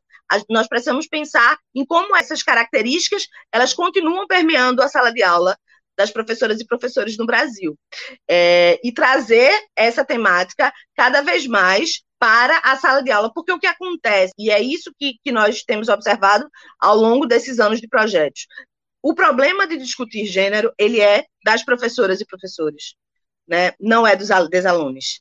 nós 0.49 0.69
precisamos 0.69 1.07
pensar 1.07 1.59
em 1.75 1.85
como 1.85 2.17
essas 2.17 2.43
características 2.43 3.27
elas 3.53 3.75
continuam 3.75 4.27
permeando 4.27 4.83
a 4.83 4.89
sala 4.89 5.13
de 5.13 5.23
aula 5.23 5.57
das 5.97 6.11
professoras 6.11 6.59
e 6.59 6.67
professores 6.67 7.17
no 7.19 7.27
Brasil. 7.27 7.77
É, 8.29 8.81
e 8.83 8.93
trazer 8.93 9.53
essa 9.77 10.05
temática 10.05 10.73
cada 10.97 11.21
vez 11.21 11.47
mais 11.47 12.03
para 12.19 12.59
a 12.59 12.77
sala 12.77 13.03
de 13.03 13.11
aula, 13.11 13.33
porque 13.35 13.53
o 13.53 13.59
que 13.59 13.67
acontece, 13.67 14.33
e 14.39 14.49
é 14.49 14.61
isso 14.63 14.93
que, 14.97 15.17
que 15.25 15.33
nós 15.33 15.65
temos 15.65 15.89
observado 15.89 16.49
ao 16.79 16.97
longo 16.97 17.27
desses 17.27 17.59
anos 17.59 17.81
de 17.81 17.89
projetos, 17.89 18.47
o 19.03 19.15
problema 19.15 19.67
de 19.67 19.77
discutir 19.77 20.27
gênero, 20.27 20.73
ele 20.79 21.01
é 21.01 21.27
das 21.45 21.65
professoras 21.65 22.21
e 22.21 22.27
professores, 22.27 22.95
né? 23.47 23.73
não 23.81 24.07
é 24.07 24.15
dos, 24.15 24.31
alunos. 24.31 25.21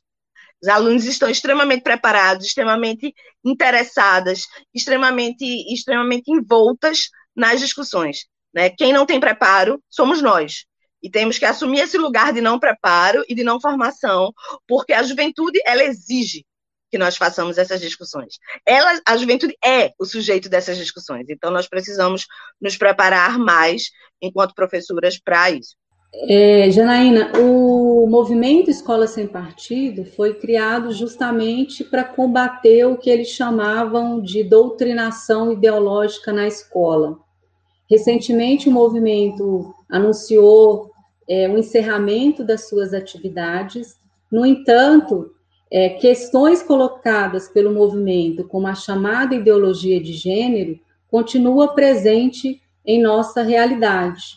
Os 0.62 0.68
alunos 0.68 1.04
estão 1.04 1.28
extremamente 1.28 1.82
preparados, 1.82 2.46
extremamente 2.46 3.12
interessadas, 3.44 4.46
extremamente, 4.72 5.44
extremamente 5.72 6.30
envoltas 6.30 7.08
nas 7.34 7.58
discussões. 7.58 8.26
Né? 8.54 8.70
Quem 8.70 8.92
não 8.92 9.04
tem 9.04 9.18
preparo 9.18 9.82
somos 9.90 10.22
nós. 10.22 10.64
E 11.02 11.10
temos 11.10 11.36
que 11.36 11.44
assumir 11.44 11.80
esse 11.80 11.98
lugar 11.98 12.32
de 12.32 12.40
não 12.40 12.60
preparo 12.60 13.24
e 13.28 13.34
de 13.34 13.42
não 13.42 13.60
formação, 13.60 14.32
porque 14.68 14.92
a 14.92 15.02
juventude 15.02 15.60
ela 15.66 15.82
exige 15.82 16.46
que 16.92 16.98
nós 16.98 17.16
façamos 17.16 17.56
essas 17.56 17.80
discussões. 17.80 18.38
Ela, 18.66 19.00
a 19.08 19.16
juventude 19.16 19.56
é 19.64 19.92
o 19.98 20.04
sujeito 20.04 20.50
dessas 20.50 20.76
discussões, 20.76 21.24
então 21.30 21.50
nós 21.50 21.66
precisamos 21.66 22.26
nos 22.60 22.76
preparar 22.76 23.38
mais 23.38 23.84
enquanto 24.20 24.54
professoras 24.54 25.18
para 25.18 25.50
isso. 25.50 25.74
É, 26.28 26.70
Janaína, 26.70 27.32
o 27.38 28.06
movimento 28.06 28.70
Escola 28.70 29.06
Sem 29.06 29.26
Partido 29.26 30.04
foi 30.04 30.34
criado 30.34 30.92
justamente 30.92 31.82
para 31.82 32.04
combater 32.04 32.84
o 32.84 32.98
que 32.98 33.08
eles 33.08 33.28
chamavam 33.28 34.20
de 34.20 34.44
doutrinação 34.44 35.50
ideológica 35.50 36.30
na 36.30 36.46
escola. 36.46 37.16
Recentemente, 37.88 38.68
o 38.68 38.72
movimento 38.72 39.74
anunciou 39.88 40.90
é, 41.26 41.48
o 41.48 41.56
encerramento 41.56 42.44
das 42.44 42.68
suas 42.68 42.92
atividades, 42.92 43.96
no 44.30 44.44
entanto, 44.44 45.30
é, 45.74 45.88
questões 45.88 46.62
colocadas 46.62 47.48
pelo 47.48 47.72
movimento, 47.72 48.46
como 48.46 48.66
a 48.66 48.74
chamada 48.74 49.34
ideologia 49.34 49.98
de 49.98 50.12
gênero, 50.12 50.78
continua 51.10 51.74
presente 51.74 52.60
em 52.84 53.00
nossa 53.00 53.40
realidade. 53.42 54.36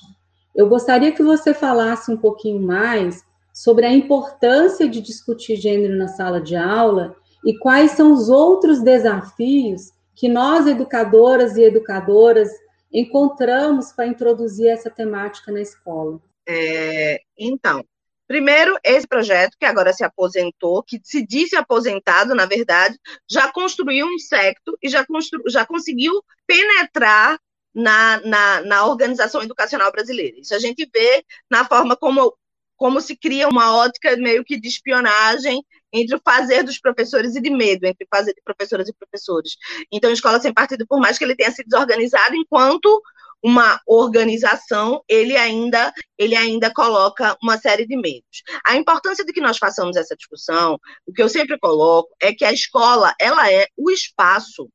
Eu 0.56 0.70
gostaria 0.70 1.12
que 1.12 1.22
você 1.22 1.54
falasse 1.54 2.10
um 2.10 2.16
pouquinho 2.16 2.62
mais 2.62 3.22
sobre 3.54 3.86
a 3.86 3.92
importância 3.92 4.88
de 4.88 5.02
discutir 5.02 5.58
gênero 5.58 5.98
na 5.98 6.08
sala 6.08 6.40
de 6.40 6.56
aula 6.56 7.18
e 7.44 7.58
quais 7.60 7.92
são 7.92 8.14
os 8.14 8.30
outros 8.30 8.82
desafios 8.82 9.92
que 10.16 10.30
nós, 10.30 10.66
educadoras 10.66 11.58
e 11.58 11.64
educadoras, 11.64 12.50
encontramos 12.94 13.92
para 13.92 14.08
introduzir 14.08 14.68
essa 14.68 14.90
temática 14.90 15.52
na 15.52 15.60
escola. 15.60 16.18
É, 16.48 17.20
então, 17.38 17.84
Primeiro, 18.28 18.78
esse 18.84 19.08
projeto, 19.08 19.56
que 19.60 19.66
agora 19.66 19.94
se 19.94 20.04
aposentou, 20.04 20.82
que 20.84 21.00
se 21.04 21.26
disse 21.26 21.56
aposentado, 21.56 22.34
na 22.34 22.46
verdade, 22.46 22.98
já 23.30 23.52
construiu 23.52 24.08
um 24.08 24.18
secto 24.18 24.78
e 24.82 24.90
já, 24.90 25.06
constru, 25.06 25.42
já 25.48 25.66
conseguiu 25.66 26.24
penetrar 26.48 27.40
na, 27.74 28.20
na, 28.22 28.62
na 28.62 28.86
organização 28.86 29.44
educacional 29.44 29.92
brasileira. 29.92 30.40
Isso 30.40 30.56
a 30.56 30.60
gente 30.60 30.90
vê 30.92 31.24
na 31.52 31.66
forma 31.66 31.96
como, 31.96 32.34
como 32.76 33.00
se 33.00 33.16
cria 33.16 33.48
uma 33.48 33.76
ótica 33.76 34.16
meio 34.18 34.44
que 34.44 34.60
de 34.60 34.70
espionagem 34.70 35.64
entre 35.92 36.16
o 36.16 36.22
fazer 36.24 36.64
dos 36.64 36.80
professores 36.80 37.36
e 37.36 37.42
de 37.42 37.50
medo 37.50 37.86
entre 37.86 38.08
fazer 38.10 38.34
de 38.34 38.42
professoras 38.44 38.88
e 38.90 38.94
professores. 38.94 39.56
Então, 39.92 40.12
Escola 40.12 40.40
Sem 40.40 40.54
Partido, 40.54 40.86
por 40.88 41.00
mais 41.00 41.18
que 41.18 41.24
ele 41.24 41.36
tenha 41.36 41.52
sido 41.52 41.68
desorganizado, 41.68 42.36
enquanto 42.36 43.02
uma 43.44 43.80
organização, 43.86 45.04
ele 45.08 45.38
ainda, 45.38 45.94
ele 46.18 46.36
ainda 46.36 46.74
coloca 46.74 47.38
uma 47.42 47.58
série 47.58 47.86
de 47.86 47.96
medos. 47.96 48.44
A 48.66 48.76
importância 48.76 49.24
de 49.24 49.32
que 49.32 49.42
nós 49.42 49.58
façamos 49.58 49.96
essa 49.96 50.16
discussão, 50.16 50.80
o 51.06 51.14
que 51.14 51.22
eu 51.22 51.30
sempre 51.30 51.58
coloco, 51.60 52.10
é 52.22 52.34
que 52.34 52.44
a 52.44 52.52
escola, 52.52 53.14
ela 53.20 53.52
é 53.52 53.68
o 53.78 53.92
espaço, 53.92 54.68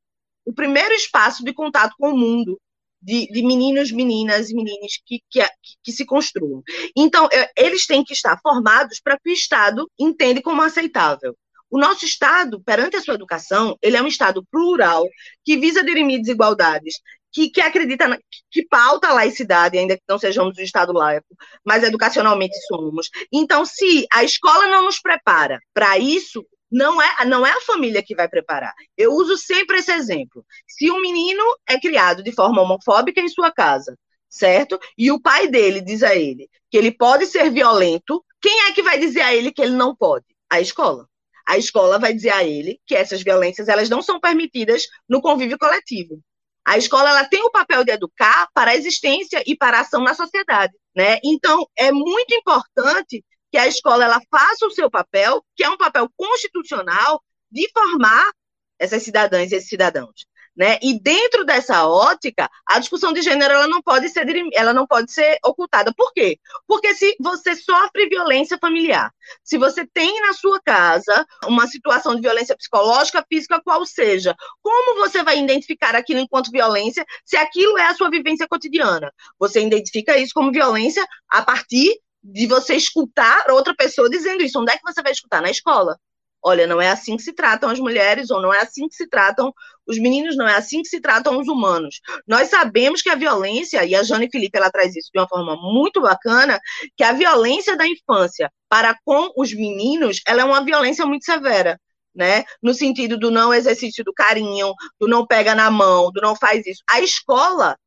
o 0.45 0.53
primeiro 0.53 0.93
espaço 0.93 1.43
de 1.43 1.53
contato 1.53 1.93
com 1.99 2.11
o 2.11 2.17
mundo, 2.17 2.59
de, 3.01 3.27
de, 3.27 3.43
meninos, 3.43 3.91
meninas 3.91 4.49
e 4.49 4.55
meninas 4.55 4.91
que, 5.05 5.19
que, 5.29 5.41
que, 5.83 5.91
se 5.91 6.05
construam. 6.05 6.61
Então, 6.95 7.27
eles 7.57 7.87
têm 7.87 8.03
que 8.03 8.13
estar 8.13 8.39
formados 8.41 8.99
para 9.03 9.17
que 9.19 9.31
o 9.31 9.33
Estado 9.33 9.89
entenda 9.99 10.41
como 10.41 10.61
aceitável. 10.61 11.35
O 11.69 11.79
nosso 11.79 12.05
Estado, 12.05 12.61
perante 12.61 12.97
a 12.97 13.01
sua 13.01 13.13
educação, 13.15 13.77
ele 13.81 13.95
é 13.95 14.01
um 14.01 14.07
Estado 14.07 14.45
plural, 14.51 15.07
que 15.43 15.57
visa 15.57 15.83
dirimir 15.83 16.19
desigualdades, 16.19 16.95
que, 17.31 17.49
que 17.49 17.61
acredita, 17.61 18.07
na, 18.07 18.19
que 18.51 18.65
pauta 18.67 19.07
a 19.09 19.13
laicidade, 19.13 19.77
ainda 19.77 19.95
que 19.95 20.03
não 20.07 20.19
sejamos 20.19 20.57
um 20.57 20.61
Estado 20.61 20.91
laico, 20.91 21.27
mas 21.65 21.83
educacionalmente 21.83 22.55
somos. 22.67 23.09
Então, 23.31 23.65
se 23.65 24.05
a 24.11 24.23
escola 24.23 24.67
não 24.67 24.83
nos 24.83 24.99
prepara 24.99 25.59
para 25.73 25.97
isso, 25.97 26.45
não 26.71 27.01
é, 27.01 27.25
não 27.25 27.45
é 27.45 27.51
a 27.51 27.61
família 27.61 28.03
que 28.03 28.15
vai 28.15 28.29
preparar. 28.29 28.73
Eu 28.97 29.13
uso 29.13 29.37
sempre 29.37 29.79
esse 29.79 29.91
exemplo. 29.91 30.45
Se 30.67 30.89
um 30.89 31.01
menino 31.01 31.43
é 31.67 31.79
criado 31.79 32.23
de 32.23 32.31
forma 32.31 32.61
homofóbica 32.61 33.19
em 33.19 33.27
sua 33.27 33.51
casa, 33.51 33.97
certo? 34.29 34.79
E 34.97 35.11
o 35.11 35.21
pai 35.21 35.47
dele 35.47 35.81
diz 35.81 36.01
a 36.01 36.15
ele 36.15 36.49
que 36.69 36.77
ele 36.77 36.91
pode 36.91 37.25
ser 37.25 37.51
violento, 37.51 38.23
quem 38.41 38.67
é 38.67 38.71
que 38.71 38.81
vai 38.81 38.97
dizer 38.97 39.21
a 39.21 39.35
ele 39.35 39.51
que 39.51 39.61
ele 39.61 39.75
não 39.75 39.93
pode? 39.93 40.25
A 40.49 40.61
escola. 40.61 41.05
A 41.45 41.57
escola 41.57 41.99
vai 41.99 42.13
dizer 42.13 42.29
a 42.29 42.43
ele 42.43 42.79
que 42.85 42.95
essas 42.95 43.21
violências 43.21 43.67
elas 43.67 43.89
não 43.89 44.01
são 44.01 44.19
permitidas 44.19 44.83
no 45.09 45.21
convívio 45.21 45.57
coletivo. 45.57 46.21
A 46.65 46.77
escola 46.77 47.09
ela 47.09 47.25
tem 47.25 47.43
o 47.43 47.51
papel 47.51 47.83
de 47.83 47.91
educar 47.91 48.47
para 48.53 48.71
a 48.71 48.75
existência 48.75 49.43
e 49.45 49.55
para 49.55 49.77
a 49.77 49.81
ação 49.81 50.03
na 50.03 50.13
sociedade, 50.13 50.73
né? 50.95 51.19
Então 51.23 51.67
é 51.75 51.91
muito 51.91 52.33
importante 52.33 53.23
que 53.51 53.57
a 53.57 53.67
escola 53.67 54.05
ela 54.05 54.21
faça 54.29 54.65
o 54.65 54.71
seu 54.71 54.89
papel, 54.89 55.43
que 55.55 55.63
é 55.63 55.69
um 55.69 55.77
papel 55.77 56.09
constitucional 56.15 57.21
de 57.51 57.69
formar 57.73 58.31
essas 58.79 59.03
cidadãs 59.03 59.51
e 59.51 59.55
esses 59.55 59.69
cidadãos. 59.69 60.25
Né? 60.61 60.77
E 60.79 61.01
dentro 61.01 61.43
dessa 61.43 61.87
ótica, 61.87 62.47
a 62.67 62.77
discussão 62.77 63.11
de 63.11 63.23
gênero 63.23 63.51
ela 63.51 63.67
não 63.67 63.81
pode 63.81 64.07
ser 64.09 64.27
ela 64.53 64.71
não 64.71 64.85
pode 64.85 65.11
ser 65.11 65.39
ocultada. 65.43 65.91
Por 65.91 66.13
quê? 66.13 66.37
Porque 66.67 66.93
se 66.93 67.15
você 67.19 67.55
sofre 67.55 68.07
violência 68.07 68.59
familiar, 68.61 69.11
se 69.43 69.57
você 69.57 69.87
tem 69.87 70.21
na 70.21 70.33
sua 70.33 70.61
casa 70.61 71.25
uma 71.47 71.65
situação 71.65 72.13
de 72.13 72.21
violência 72.21 72.55
psicológica, 72.55 73.25
física, 73.27 73.59
qual 73.63 73.83
seja, 73.87 74.35
como 74.61 74.99
você 74.99 75.23
vai 75.23 75.39
identificar 75.39 75.95
aquilo 75.95 76.19
enquanto 76.19 76.51
violência 76.51 77.03
se 77.25 77.35
aquilo 77.35 77.79
é 77.79 77.87
a 77.87 77.95
sua 77.95 78.11
vivência 78.11 78.47
cotidiana? 78.47 79.11
Você 79.39 79.65
identifica 79.65 80.15
isso 80.15 80.31
como 80.31 80.51
violência 80.51 81.03
a 81.27 81.41
partir 81.41 81.99
de 82.23 82.45
você 82.45 82.75
escutar 82.75 83.49
outra 83.49 83.73
pessoa 83.75 84.07
dizendo 84.07 84.43
isso. 84.43 84.59
Onde 84.59 84.73
é 84.73 84.77
que 84.77 84.83
você 84.83 85.01
vai 85.01 85.11
escutar? 85.11 85.41
Na 85.41 85.49
escola 85.49 85.97
olha, 86.43 86.65
não 86.67 86.81
é 86.81 86.89
assim 86.89 87.15
que 87.17 87.23
se 87.23 87.33
tratam 87.33 87.69
as 87.69 87.79
mulheres, 87.79 88.31
ou 88.31 88.41
não 88.41 88.53
é 88.53 88.61
assim 88.61 88.87
que 88.87 88.95
se 88.95 89.07
tratam 89.07 89.53
os 89.85 89.99
meninos, 89.99 90.35
não 90.35 90.47
é 90.47 90.55
assim 90.55 90.81
que 90.81 90.89
se 90.89 90.99
tratam 90.99 91.39
os 91.39 91.47
humanos. 91.47 92.01
Nós 92.27 92.49
sabemos 92.49 93.01
que 93.01 93.09
a 93.09 93.15
violência, 93.15 93.83
e 93.85 93.95
a 93.95 94.03
Jane 94.03 94.29
Felipe 94.29 94.57
ela 94.57 94.71
traz 94.71 94.95
isso 94.95 95.09
de 95.13 95.19
uma 95.19 95.27
forma 95.27 95.55
muito 95.55 96.01
bacana, 96.01 96.59
que 96.95 97.03
a 97.03 97.11
violência 97.11 97.75
da 97.75 97.87
infância 97.87 98.51
para 98.69 98.97
com 99.05 99.31
os 99.35 99.53
meninos, 99.53 100.21
ela 100.25 100.41
é 100.41 100.45
uma 100.45 100.63
violência 100.63 101.05
muito 101.05 101.25
severa. 101.25 101.79
Né? 102.13 102.43
No 102.61 102.73
sentido 102.73 103.17
do 103.17 103.31
não 103.31 103.53
exercício 103.53 104.03
do 104.03 104.13
carinho, 104.13 104.73
do 104.99 105.07
não 105.07 105.25
pega 105.25 105.55
na 105.55 105.71
mão, 105.71 106.11
do 106.11 106.19
não 106.19 106.35
faz 106.35 106.65
isso. 106.65 106.83
A 106.89 106.99
escola, 106.99 107.77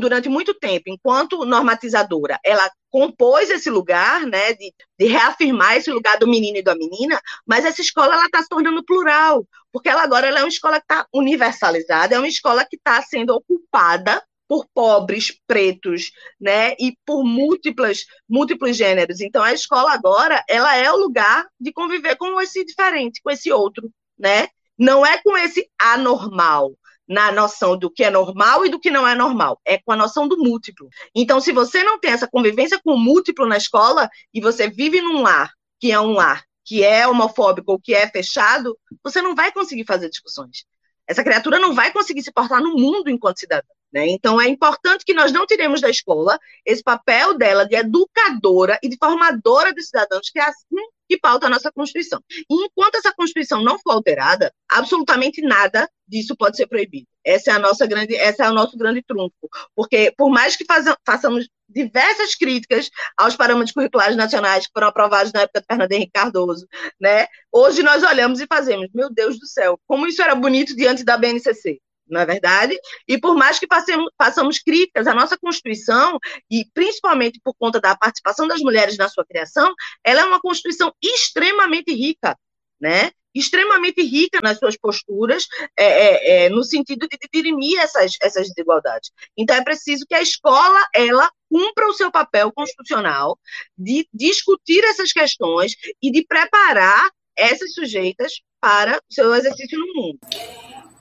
durante 0.00 0.26
muito 0.26 0.54
tempo, 0.54 0.84
enquanto 0.86 1.44
normatizadora, 1.44 2.38
ela 2.42 2.70
compôs 2.90 3.50
esse 3.50 3.70
lugar, 3.70 4.26
né, 4.26 4.52
de, 4.54 4.72
de, 4.98 5.06
reafirmar 5.06 5.76
esse 5.76 5.90
lugar 5.90 6.18
do 6.18 6.26
menino 6.26 6.58
e 6.58 6.62
da 6.62 6.74
menina, 6.74 7.20
mas 7.46 7.64
essa 7.64 7.80
escola 7.80 8.14
ela 8.14 8.26
está 8.26 8.42
se 8.42 8.48
tornando 8.48 8.84
plural, 8.84 9.46
porque 9.72 9.88
ela 9.88 10.02
agora 10.02 10.26
ela 10.26 10.40
é 10.40 10.42
uma 10.42 10.48
escola 10.48 10.78
que 10.78 10.84
está 10.92 11.06
universalizada, 11.12 12.14
é 12.14 12.18
uma 12.18 12.28
escola 12.28 12.64
que 12.64 12.76
está 12.76 13.00
sendo 13.02 13.34
ocupada 13.34 14.22
por 14.48 14.66
pobres, 14.72 15.38
pretos, 15.46 16.10
né, 16.40 16.74
e 16.80 16.96
por 17.04 17.22
múltiplas, 17.22 18.06
múltiplos 18.28 18.76
gêneros. 18.76 19.20
Então 19.20 19.42
a 19.42 19.52
escola 19.52 19.92
agora 19.92 20.42
ela 20.48 20.74
é 20.74 20.90
o 20.90 20.96
lugar 20.96 21.46
de 21.60 21.70
conviver 21.70 22.16
com 22.16 22.40
esse 22.40 22.64
diferente, 22.64 23.20
com 23.22 23.30
esse 23.30 23.52
outro, 23.52 23.90
né? 24.18 24.48
Não 24.78 25.04
é 25.04 25.18
com 25.18 25.36
esse 25.36 25.68
anormal, 25.78 26.72
na 27.08 27.32
noção 27.32 27.76
do 27.76 27.90
que 27.90 28.04
é 28.04 28.10
normal 28.10 28.66
e 28.66 28.68
do 28.68 28.78
que 28.78 28.90
não 28.90 29.08
é 29.08 29.14
normal, 29.14 29.60
é 29.64 29.78
com 29.78 29.92
a 29.92 29.96
noção 29.96 30.28
do 30.28 30.36
múltiplo. 30.36 30.88
Então, 31.14 31.40
se 31.40 31.52
você 31.52 31.82
não 31.82 31.98
tem 31.98 32.12
essa 32.12 32.28
convivência 32.28 32.78
com 32.84 32.92
o 32.92 32.98
múltiplo 32.98 33.46
na 33.46 33.56
escola 33.56 34.08
e 34.32 34.40
você 34.40 34.68
vive 34.68 35.00
num 35.00 35.22
lar 35.22 35.52
que 35.80 35.90
é 35.90 35.98
um 35.98 36.12
lar 36.12 36.44
que 36.64 36.84
é 36.84 37.08
homofóbico 37.08 37.72
ou 37.72 37.80
que 37.80 37.94
é 37.94 38.06
fechado, 38.06 38.76
você 39.02 39.22
não 39.22 39.34
vai 39.34 39.50
conseguir 39.50 39.86
fazer 39.86 40.10
discussões. 40.10 40.66
Essa 41.06 41.24
criatura 41.24 41.58
não 41.58 41.74
vai 41.74 41.90
conseguir 41.90 42.22
se 42.22 42.30
portar 42.30 42.60
no 42.60 42.74
mundo 42.74 43.08
enquanto 43.08 43.40
cidadã. 43.40 43.66
Né? 43.90 44.06
Então, 44.08 44.38
é 44.38 44.46
importante 44.46 45.02
que 45.02 45.14
nós 45.14 45.32
não 45.32 45.46
tiremos 45.46 45.80
da 45.80 45.88
escola 45.88 46.38
esse 46.66 46.82
papel 46.82 47.38
dela 47.38 47.64
de 47.64 47.74
educadora 47.74 48.78
e 48.82 48.88
de 48.90 48.98
formadora 48.98 49.72
dos 49.72 49.86
cidadãos, 49.86 50.28
que 50.28 50.38
é 50.38 50.42
assim 50.42 50.76
que 51.08 51.18
pauta 51.18 51.46
a 51.46 51.50
nossa 51.50 51.72
Constituição. 51.72 52.20
E 52.28 52.66
enquanto 52.66 52.96
essa 52.96 53.12
Constituição 53.12 53.62
não 53.62 53.78
for 53.78 53.92
alterada, 53.92 54.52
absolutamente 54.70 55.40
nada 55.40 55.88
disso 56.06 56.36
pode 56.36 56.56
ser 56.56 56.66
proibido. 56.66 57.06
Essa 57.24 57.50
é 57.50 57.54
a 57.54 57.58
nossa 57.58 57.86
grande, 57.86 58.14
essa 58.14 58.44
é 58.44 58.50
o 58.50 58.54
nosso 58.54 58.76
grande 58.76 59.02
trunfo, 59.02 59.48
porque 59.74 60.12
por 60.16 60.30
mais 60.30 60.56
que 60.56 60.64
façamos 61.04 61.48
diversas 61.68 62.34
críticas 62.34 62.88
aos 63.16 63.36
parâmetros 63.36 63.72
curriculares 63.72 64.16
nacionais 64.16 64.66
que 64.66 64.72
foram 64.72 64.88
aprovados 64.88 65.32
na 65.32 65.42
época 65.42 65.60
do 65.60 65.66
Fernando 65.66 65.92
Henrique 65.92 66.12
Cardoso, 66.12 66.66
né? 66.98 67.26
Hoje 67.52 67.82
nós 67.82 68.02
olhamos 68.02 68.40
e 68.40 68.46
fazemos, 68.46 68.88
meu 68.94 69.12
Deus 69.12 69.38
do 69.38 69.46
céu, 69.46 69.78
como 69.86 70.06
isso 70.06 70.22
era 70.22 70.34
bonito 70.34 70.74
diante 70.74 71.04
da 71.04 71.18
BNCC 71.18 71.78
não 72.10 72.20
é 72.20 72.26
verdade? 72.26 72.78
E 73.06 73.18
por 73.18 73.36
mais 73.36 73.58
que 73.58 73.66
passemos, 73.66 74.10
façamos 74.16 74.58
críticas 74.58 75.06
à 75.06 75.14
nossa 75.14 75.36
Constituição, 75.38 76.18
e 76.50 76.64
principalmente 76.72 77.40
por 77.42 77.54
conta 77.54 77.80
da 77.80 77.96
participação 77.96 78.46
das 78.46 78.60
mulheres 78.60 78.96
na 78.96 79.08
sua 79.08 79.24
criação, 79.24 79.72
ela 80.04 80.20
é 80.20 80.24
uma 80.24 80.40
Constituição 80.40 80.92
extremamente 81.02 81.92
rica, 81.92 82.36
né? 82.80 83.10
extremamente 83.34 84.02
rica 84.02 84.40
nas 84.42 84.58
suas 84.58 84.76
posturas, 84.76 85.46
é, 85.76 85.84
é, 85.84 86.46
é, 86.46 86.48
no 86.48 86.64
sentido 86.64 87.06
de 87.08 87.18
dirimir 87.32 87.78
essas, 87.78 88.12
essas 88.20 88.48
desigualdades. 88.48 89.10
Então, 89.36 89.56
é 89.56 89.62
preciso 89.62 90.04
que 90.08 90.14
a 90.14 90.22
escola, 90.22 90.80
ela 90.94 91.30
cumpra 91.48 91.88
o 91.88 91.92
seu 91.92 92.10
papel 92.10 92.52
constitucional 92.52 93.38
de 93.76 94.08
discutir 94.12 94.82
essas 94.84 95.12
questões 95.12 95.74
e 96.02 96.10
de 96.10 96.26
preparar 96.26 97.08
essas 97.36 97.72
sujeitas 97.72 98.40
para 98.60 98.96
o 98.96 99.14
seu 99.14 99.32
exercício 99.34 99.78
no 99.78 99.94
mundo. 99.94 100.18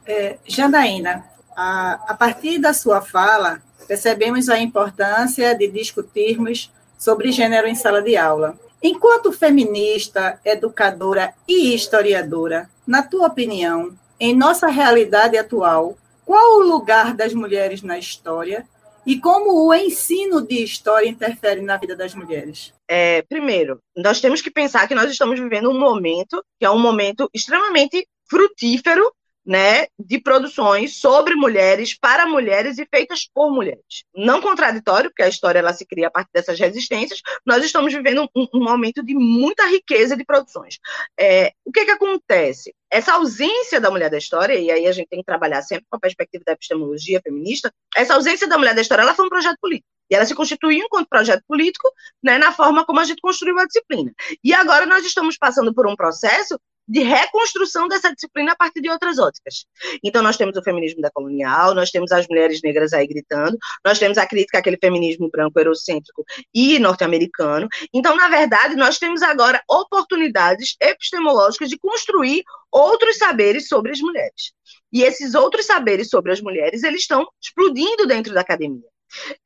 É, 0.08 0.38
a, 1.56 1.94
a 2.08 2.14
partir 2.14 2.60
da 2.60 2.74
sua 2.74 3.02
fala, 3.02 3.62
percebemos 3.88 4.48
a 4.48 4.60
importância 4.60 5.54
de 5.56 5.68
discutirmos 5.68 6.72
sobre 6.98 7.32
gênero 7.32 7.68
em 7.68 7.76
sala 7.76 8.02
de 8.02 8.16
aula. 8.16 8.58
Enquanto 8.82 9.34
feminista, 9.34 10.40
educadora 10.46 11.34
e 11.48 11.74
historiadora, 11.74 12.70
na 12.86 13.02
tua 13.02 13.28
opinião, 13.28 13.98
em 14.20 14.36
nossa 14.36 14.68
realidade 14.68 15.38
atual, 15.38 15.98
qual 16.26 16.58
o 16.58 16.64
lugar 16.64 17.14
das 17.14 17.34
mulheres 17.34 17.82
na 17.82 17.98
história 17.98 18.68
e 19.06 19.20
como 19.20 19.66
o 19.66 19.74
ensino 19.74 20.46
de 20.46 20.64
história 20.64 21.08
interfere 21.08 21.62
na 21.62 21.78
vida 21.78 21.96
das 21.96 22.14
mulheres? 22.14 22.74
É, 22.88 23.22
primeiro, 23.24 23.80
nós 23.96 24.20
temos 24.20 24.42
que 24.42 24.52
pensar 24.52 24.88
que 24.88 24.96
nós 24.96 25.10
estamos 25.10 25.40
vivendo 25.40 25.70
um 25.70 25.80
momento 25.80 26.44
que 26.60 26.66
é 26.66 26.70
um 26.70 26.80
momento 26.80 27.30
extremamente 27.34 28.08
frutífero 28.30 29.12
né, 29.48 29.88
de 29.98 30.20
produções 30.20 30.98
sobre 30.98 31.34
mulheres, 31.34 31.98
para 31.98 32.28
mulheres 32.28 32.78
e 32.78 32.86
feitas 32.86 33.30
por 33.34 33.50
mulheres. 33.50 34.04
Não 34.14 34.42
contraditório, 34.42 35.10
porque 35.10 35.24
a 35.24 35.30
história 35.30 35.60
ela 35.60 35.72
se 35.72 35.86
cria 35.86 36.08
a 36.08 36.12
partir 36.12 36.32
dessas 36.34 36.60
resistências, 36.60 37.22
nós 37.46 37.64
estamos 37.64 37.94
vivendo 37.94 38.30
um, 38.36 38.48
um 38.54 38.62
momento 38.62 39.02
de 39.02 39.16
muita 39.16 39.66
riqueza 39.68 40.18
de 40.18 40.26
produções. 40.26 40.80
É, 41.18 41.54
o 41.64 41.72
que, 41.72 41.86
que 41.86 41.92
acontece? 41.92 42.76
Essa 42.92 43.14
ausência 43.14 43.80
da 43.80 43.90
mulher 43.90 44.10
da 44.10 44.18
história, 44.18 44.54
e 44.56 44.70
aí 44.70 44.86
a 44.86 44.92
gente 44.92 45.08
tem 45.08 45.20
que 45.20 45.26
trabalhar 45.26 45.62
sempre 45.62 45.86
com 45.90 45.96
a 45.96 46.00
perspectiva 46.00 46.44
da 46.46 46.52
epistemologia 46.52 47.22
feminista, 47.22 47.72
essa 47.96 48.16
ausência 48.16 48.50
da 48.50 48.58
mulher 48.58 48.76
da 48.76 48.82
história 48.82 49.04
ela 49.04 49.16
foi 49.16 49.26
um 49.26 49.30
projeto 49.30 49.58
político. 49.62 49.88
E 50.10 50.16
ela 50.16 50.26
se 50.26 50.36
constituiu 50.36 50.86
enquanto 50.86 51.08
projeto 51.08 51.44
político, 51.48 51.90
né, 52.22 52.38
na 52.38 52.52
forma 52.52 52.86
como 52.86 53.00
a 53.00 53.06
gente 53.06 53.22
construiu 53.22 53.58
a 53.60 53.66
disciplina. 53.66 54.12
E 54.44 54.54
agora 54.54 54.86
nós 54.86 55.06
estamos 55.06 55.38
passando 55.38 55.74
por 55.74 55.88
um 55.88 55.96
processo 55.96 56.60
de 56.88 57.02
reconstrução 57.02 57.88
dessa 57.88 58.14
disciplina 58.14 58.54
a 58.54 58.56
partir 58.56 58.82
de 58.82 58.90
outras 58.90 59.20
óticas. 59.20 59.66
Então, 60.04 60.22
nós 60.22 60.38
temos 60.38 60.56
o 60.56 60.64
feminismo 60.64 61.02
decolonial, 61.02 61.74
nós 61.76 61.92
temos 61.92 62.12
as 62.12 62.28
mulheres 62.28 62.62
negras 62.62 62.94
aí 62.94 63.06
gritando, 63.06 63.58
nós 63.86 64.00
temos 64.00 64.18
a 64.18 64.26
crítica 64.26 64.60
àquele 64.60 64.78
feminismo 64.78 65.30
branco 65.30 65.60
eurocêntrico 65.60 66.24
e 66.54 66.80
norte-americano. 66.80 67.68
Então, 67.94 68.16
na 68.16 68.30
verdade, 68.30 68.76
nós 68.76 68.98
temos 68.98 69.22
agora 69.22 69.62
oportunidades 69.70 70.76
epistemológicas 70.82 71.70
de 71.70 71.78
construir 71.78 72.44
outros 72.72 73.18
saberes 73.18 73.68
sobre 73.68 73.92
as 73.92 74.00
mulheres. 74.00 74.54
E 74.92 75.04
esses 75.04 75.34
outros 75.34 75.66
saberes 75.66 76.10
sobre 76.10 76.32
as 76.32 76.42
mulheres, 76.42 76.84
eles 76.84 77.02
estão 77.02 77.28
explodindo 77.42 78.06
dentro 78.06 78.34
da 78.34 78.42
academia. 78.42 78.97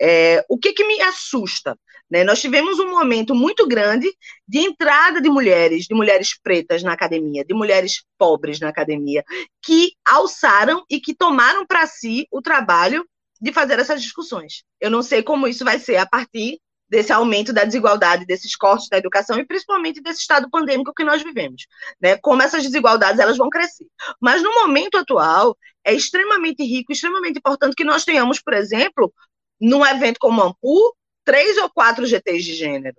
É, 0.02 0.43
o 0.50 0.58
que, 0.58 0.74
que 0.74 0.86
me 0.86 1.02
assusta? 1.02 1.78
Né? 2.10 2.24
Nós 2.24 2.41
tivemos 2.41 2.78
um 2.80 2.91
momento 2.91 3.34
muito 3.34 3.65
grande 3.67 4.12
de 4.45 4.60
entrada 4.60 5.21
de 5.21 5.30
mulheres, 5.30 5.86
de 5.86 5.95
mulheres 5.95 6.38
pretas 6.41 6.84
na 6.84 6.91
academia, 6.91 7.45
de 7.45 7.54
mulheres 7.54 8.04
pobres 8.17 8.60
na 8.60 8.67
academia, 8.67 9.24
que 9.63 9.93
alçaram 10.06 10.84
e 10.89 11.00
que 11.00 11.15
tomaram 11.15 11.65
para 11.65 11.88
si 11.88 12.28
o 12.30 12.41
trabalho 12.41 13.06
de 13.39 13.54
fazer 13.54 13.80
essas 13.80 14.02
discussões. 14.02 14.63
Eu 14.80 14.91
não 14.91 15.02
sei 15.02 15.24
como 15.24 15.47
isso 15.47 15.63
vai 15.63 15.80
ser 15.80 15.95
a 15.95 16.06
partir 16.06 16.60
desse 16.91 17.13
aumento 17.13 17.54
da 17.54 17.63
desigualdade, 17.63 18.26
desses 18.26 18.54
cortes 18.54 18.89
da 18.89 18.97
educação 18.97 19.39
e 19.39 19.45
principalmente 19.45 20.02
desse 20.02 20.19
estado 20.19 20.50
pandêmico 20.50 20.93
que 20.93 21.06
nós 21.06 21.24
vivemos, 21.24 21.65
né? 22.02 22.17
Como 22.17 22.41
essas 22.41 22.63
desigualdades 22.63 23.17
elas 23.17 23.38
vão 23.38 23.50
crescer. 23.50 23.88
Mas 24.19 24.43
no 24.43 24.54
momento 24.54 24.97
atual 24.97 25.58
é 25.86 25.93
extremamente 25.93 26.62
rico, 26.63 26.91
extremamente 26.91 27.38
importante 27.38 27.76
que 27.76 27.86
nós 27.86 28.04
tenhamos, 28.04 28.41
por 28.41 28.54
exemplo, 28.54 29.12
num 29.62 29.86
evento 29.86 30.17
como 30.19 30.41
Ampu, 30.41 30.95
três 31.24 31.58
ou 31.58 31.69
quatro 31.69 32.06
GTs 32.06 32.43
de 32.43 32.56
gênero, 32.56 32.97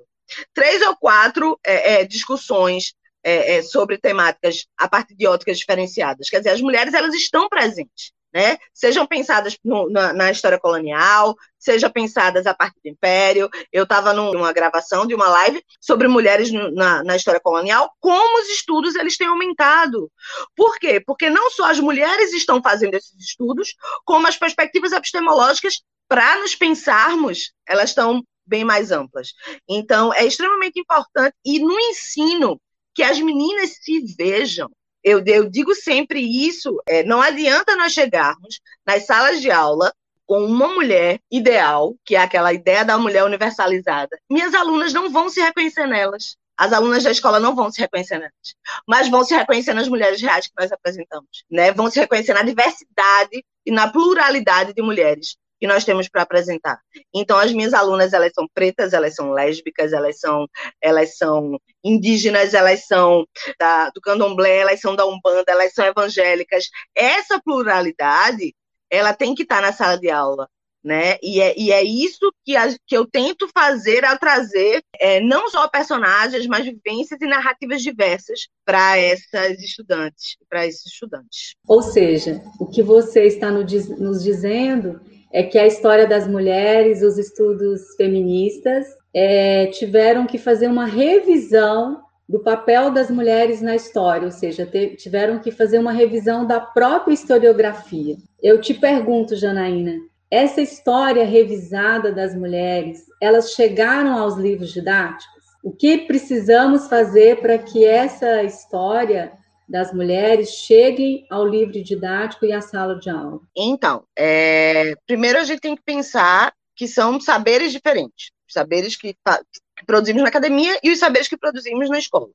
três 0.54 0.80
ou 0.82 0.96
quatro 0.96 1.58
é, 1.64 1.94
é, 1.94 2.04
discussões 2.04 2.94
é, 3.22 3.56
é, 3.56 3.62
sobre 3.62 3.98
temáticas 3.98 4.66
a 4.78 4.88
partir 4.88 5.14
de 5.14 5.26
óticas 5.26 5.58
diferenciadas. 5.58 6.28
Quer 6.28 6.38
dizer, 6.38 6.50
as 6.50 6.60
mulheres 6.60 6.94
elas 6.94 7.14
estão 7.14 7.48
presentes. 7.48 8.12
né? 8.32 8.56
Sejam 8.72 9.06
pensadas 9.06 9.58
no, 9.62 9.90
na, 9.90 10.12
na, 10.12 10.30
história 10.30 10.58
colonial, 10.58 11.36
sejam 11.58 11.90
pensadas 11.90 12.46
a 12.46 12.54
partir 12.54 12.80
do 12.82 12.88
Império. 12.88 13.50
Eu 13.70 13.84
estava 13.84 14.12
numa 14.12 14.52
gravação 14.52 15.06
de 15.06 15.14
uma 15.14 15.28
live 15.28 15.62
sobre 15.80 16.08
mulheres 16.08 16.50
no, 16.50 16.70
na, 16.72 17.04
na, 17.04 17.14
história 17.14 17.40
colonial, 17.40 17.92
como 18.00 18.40
os 18.40 18.48
estudos 18.48 18.96
eles 18.96 19.16
têm 19.16 19.26
aumentado. 19.26 20.10
Por 20.56 20.78
quê? 20.78 20.98
Porque 20.98 21.28
não 21.28 21.50
só 21.50 21.70
as 21.70 21.78
mulheres 21.78 22.32
estão 22.32 22.62
fazendo 22.62 22.94
esses 22.94 23.14
estudos, 23.20 23.74
como 24.04 24.26
as 24.26 24.36
perspectivas 24.36 24.92
epistemológicas 24.92 25.82
para 26.12 26.36
nos 26.36 26.54
pensarmos, 26.54 27.54
elas 27.66 27.88
estão 27.88 28.22
bem 28.44 28.64
mais 28.64 28.92
amplas. 28.92 29.32
Então, 29.66 30.12
é 30.12 30.26
extremamente 30.26 30.78
importante, 30.78 31.34
e 31.42 31.58
no 31.58 31.80
ensino, 31.80 32.60
que 32.94 33.02
as 33.02 33.18
meninas 33.18 33.78
se 33.80 34.14
vejam, 34.14 34.70
eu, 35.02 35.24
eu 35.24 35.48
digo 35.48 35.74
sempre 35.74 36.20
isso, 36.20 36.82
é, 36.86 37.02
não 37.02 37.22
adianta 37.22 37.74
nós 37.76 37.94
chegarmos 37.94 38.60
nas 38.86 39.06
salas 39.06 39.40
de 39.40 39.50
aula 39.50 39.90
com 40.26 40.44
uma 40.44 40.68
mulher 40.68 41.18
ideal, 41.30 41.96
que 42.04 42.14
é 42.14 42.18
aquela 42.18 42.52
ideia 42.52 42.84
da 42.84 42.98
mulher 42.98 43.24
universalizada. 43.24 44.20
Minhas 44.30 44.52
alunas 44.52 44.92
não 44.92 45.10
vão 45.10 45.30
se 45.30 45.40
reconhecer 45.40 45.86
nelas. 45.86 46.36
As 46.58 46.74
alunas 46.74 47.04
da 47.04 47.10
escola 47.10 47.40
não 47.40 47.56
vão 47.56 47.72
se 47.72 47.80
reconhecer 47.80 48.18
nelas, 48.18 48.54
mas 48.86 49.08
vão 49.08 49.24
se 49.24 49.34
reconhecer 49.34 49.72
nas 49.72 49.88
mulheres 49.88 50.20
reais 50.20 50.46
que 50.46 50.52
nós 50.60 50.70
apresentamos, 50.70 51.42
né? 51.50 51.72
Vão 51.72 51.90
se 51.90 51.98
reconhecer 51.98 52.34
na 52.34 52.42
diversidade 52.42 53.42
e 53.64 53.72
na 53.72 53.90
pluralidade 53.90 54.74
de 54.74 54.82
mulheres 54.82 55.38
que 55.62 55.66
nós 55.68 55.84
temos 55.84 56.08
para 56.08 56.22
apresentar. 56.22 56.80
Então, 57.14 57.38
as 57.38 57.52
minhas 57.52 57.72
alunas, 57.72 58.12
elas 58.12 58.32
são 58.34 58.48
pretas, 58.52 58.92
elas 58.92 59.14
são 59.14 59.30
lésbicas, 59.30 59.92
elas 59.92 60.18
são, 60.18 60.48
elas 60.80 61.16
são 61.16 61.56
indígenas, 61.84 62.52
elas 62.52 62.84
são 62.84 63.24
da, 63.60 63.88
do 63.90 64.00
candomblé, 64.00 64.56
elas 64.58 64.80
são 64.80 64.96
da 64.96 65.06
Umbanda, 65.06 65.44
elas 65.46 65.72
são 65.72 65.86
evangélicas. 65.86 66.64
Essa 66.92 67.40
pluralidade, 67.40 68.52
ela 68.90 69.14
tem 69.14 69.36
que 69.36 69.44
estar 69.44 69.60
tá 69.60 69.62
na 69.62 69.72
sala 69.72 69.96
de 69.96 70.10
aula. 70.10 70.48
Né? 70.82 71.16
E, 71.22 71.40
é, 71.40 71.56
e 71.56 71.70
é 71.70 71.80
isso 71.84 72.34
que, 72.44 72.56
a, 72.56 72.66
que 72.84 72.96
eu 72.96 73.06
tento 73.06 73.48
fazer 73.56 74.04
ao 74.04 74.18
trazer 74.18 74.82
é, 74.98 75.20
não 75.20 75.48
só 75.48 75.68
personagens, 75.68 76.44
mas 76.48 76.64
vivências 76.64 77.20
e 77.20 77.26
narrativas 77.28 77.82
diversas 77.82 78.48
para 78.64 78.98
essas 78.98 79.60
estudantes, 79.60 80.36
para 80.50 80.66
esses 80.66 80.86
estudantes. 80.86 81.54
Ou 81.68 81.82
seja, 81.82 82.42
o 82.58 82.66
que 82.66 82.82
você 82.82 83.26
está 83.26 83.48
nos 83.48 84.24
dizendo 84.24 85.00
é 85.32 85.42
que 85.42 85.58
a 85.58 85.66
história 85.66 86.06
das 86.06 86.28
mulheres, 86.28 87.02
os 87.02 87.16
estudos 87.16 87.94
feministas, 87.96 88.86
é, 89.14 89.66
tiveram 89.66 90.26
que 90.26 90.38
fazer 90.38 90.66
uma 90.66 90.86
revisão 90.86 92.02
do 92.28 92.40
papel 92.40 92.90
das 92.90 93.10
mulheres 93.10 93.60
na 93.60 93.74
história, 93.74 94.24
ou 94.24 94.30
seja, 94.30 94.68
tiveram 94.96 95.38
que 95.38 95.50
fazer 95.50 95.78
uma 95.78 95.92
revisão 95.92 96.46
da 96.46 96.60
própria 96.60 97.12
historiografia. 97.12 98.16
Eu 98.42 98.60
te 98.60 98.72
pergunto, 98.72 99.36
Janaína, 99.36 99.96
essa 100.30 100.62
história 100.62 101.26
revisada 101.26 102.10
das 102.10 102.34
mulheres, 102.34 103.04
elas 103.20 103.52
chegaram 103.52 104.16
aos 104.16 104.36
livros 104.36 104.72
didáticos? 104.72 105.42
O 105.62 105.70
que 105.70 105.98
precisamos 106.06 106.88
fazer 106.88 107.40
para 107.40 107.58
que 107.58 107.84
essa 107.84 108.42
história 108.42 109.32
das 109.72 109.90
mulheres 109.90 110.50
cheguem 110.50 111.26
ao 111.30 111.48
livro 111.48 111.82
didático 111.82 112.44
e 112.44 112.52
à 112.52 112.60
sala 112.60 112.98
de 112.98 113.08
aula? 113.08 113.40
Então, 113.56 114.04
é, 114.16 114.94
primeiro 115.06 115.38
a 115.38 115.44
gente 115.44 115.60
tem 115.60 115.74
que 115.74 115.82
pensar 115.82 116.52
que 116.76 116.86
são 116.86 117.18
saberes 117.18 117.72
diferentes, 117.72 118.32
saberes 118.46 118.96
que, 118.96 119.14
que 119.14 119.86
produzimos 119.86 120.20
na 120.20 120.28
academia 120.28 120.78
e 120.82 120.90
os 120.90 120.98
saberes 120.98 121.26
que 121.26 121.38
produzimos 121.38 121.88
na 121.88 121.98
escola. 121.98 122.28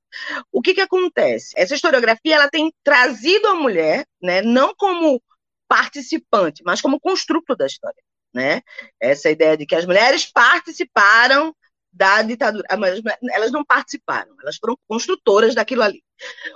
O 0.51 0.63
que 0.63 0.73
que 0.73 0.81
acontece? 0.81 1.53
Essa 1.55 1.75
historiografia 1.75 2.35
ela 2.35 2.49
tem 2.49 2.73
trazido 2.83 3.47
a 3.49 3.53
mulher, 3.53 4.03
né, 4.19 4.41
não 4.41 4.73
como 4.75 5.21
participante, 5.67 6.63
mas 6.65 6.81
como 6.81 6.99
construto 6.99 7.55
da 7.55 7.67
história, 7.67 8.01
né? 8.33 8.61
Essa 8.99 9.29
ideia 9.29 9.55
de 9.55 9.67
que 9.67 9.75
as 9.75 9.85
mulheres 9.85 10.25
participaram 10.25 11.55
da 11.97 12.21
ditadura. 12.21 12.65
Mas 12.77 13.01
elas 13.31 13.51
não 13.51 13.65
participaram, 13.65 14.33
elas 14.41 14.57
foram 14.57 14.77
construtoras 14.87 15.55
daquilo 15.55 15.83
ali. 15.83 16.03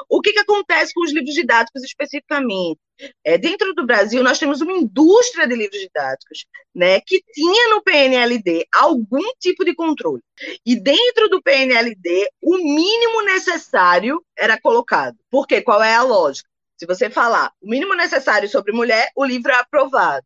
O 0.10 0.22
que, 0.22 0.34
que 0.34 0.40
acontece 0.40 0.94
com 0.94 1.04
os 1.04 1.12
livros 1.12 1.34
didáticos 1.34 1.84
especificamente? 1.84 2.80
É, 3.24 3.38
dentro 3.38 3.74
do 3.74 3.86
Brasil, 3.86 4.24
nós 4.24 4.38
temos 4.38 4.62
uma 4.62 4.74
indústria 4.74 5.48
de 5.48 5.56
livros 5.56 5.80
didáticos 5.80 6.46
né, 6.74 7.00
que 7.02 7.24
tinha 7.34 7.70
no 7.70 7.82
PNLD 7.82 8.68
algum 8.74 9.24
tipo 9.40 9.66
de 9.66 9.74
controle. 9.74 10.22
E 10.66 10.76
dentro 10.76 11.28
do 11.30 11.42
PNLD, 11.42 12.28
o 12.42 12.58
mínimo 12.58 13.24
necessário 13.24 14.24
era 14.38 14.60
colocado. 14.60 15.18
Por 15.30 15.48
quê? 15.48 15.62
Qual 15.62 15.82
é 15.82 15.96
a 15.96 16.04
lógica? 16.04 16.50
Se 16.78 16.86
você 16.86 17.10
falar 17.10 17.52
o 17.62 17.70
mínimo 17.70 17.96
necessário 17.96 18.50
sobre 18.50 18.72
mulher, 18.72 19.10
o 19.16 19.24
livro 19.24 19.52
é 19.52 19.56
aprovado. 19.56 20.26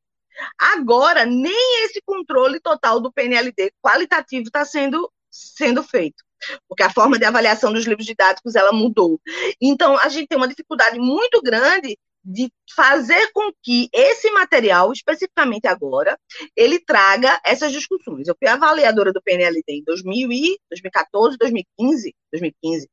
Agora, 0.57 1.25
nem 1.25 1.85
esse 1.85 2.01
controle 2.05 2.59
total 2.59 2.99
do 2.99 3.11
PNLD 3.11 3.71
qualitativo 3.81 4.43
está 4.43 4.65
sendo, 4.65 5.11
sendo 5.29 5.83
feito, 5.83 6.23
porque 6.67 6.83
a 6.83 6.91
forma 6.91 7.17
de 7.17 7.25
avaliação 7.25 7.73
dos 7.73 7.85
livros 7.85 8.05
didáticos 8.05 8.55
ela 8.55 8.71
mudou. 8.71 9.19
Então, 9.61 9.97
a 9.97 10.09
gente 10.09 10.27
tem 10.27 10.37
uma 10.37 10.47
dificuldade 10.47 10.99
muito 10.99 11.41
grande 11.41 11.97
de 12.25 12.51
fazer 12.75 13.31
com 13.31 13.51
que 13.61 13.87
esse 13.93 14.31
material, 14.31 14.91
especificamente 14.91 15.67
agora, 15.67 16.17
ele 16.55 16.79
traga 16.79 17.39
essas 17.45 17.71
discussões. 17.71 18.27
Eu 18.27 18.35
fui 18.37 18.47
avaliadora 18.47 19.13
do 19.13 19.21
PNLD 19.21 19.63
em 19.67 19.83
2000 19.83 20.31
e 20.31 20.57
2014, 20.71 21.37
2015, 21.37 22.15
2015, 22.33 22.89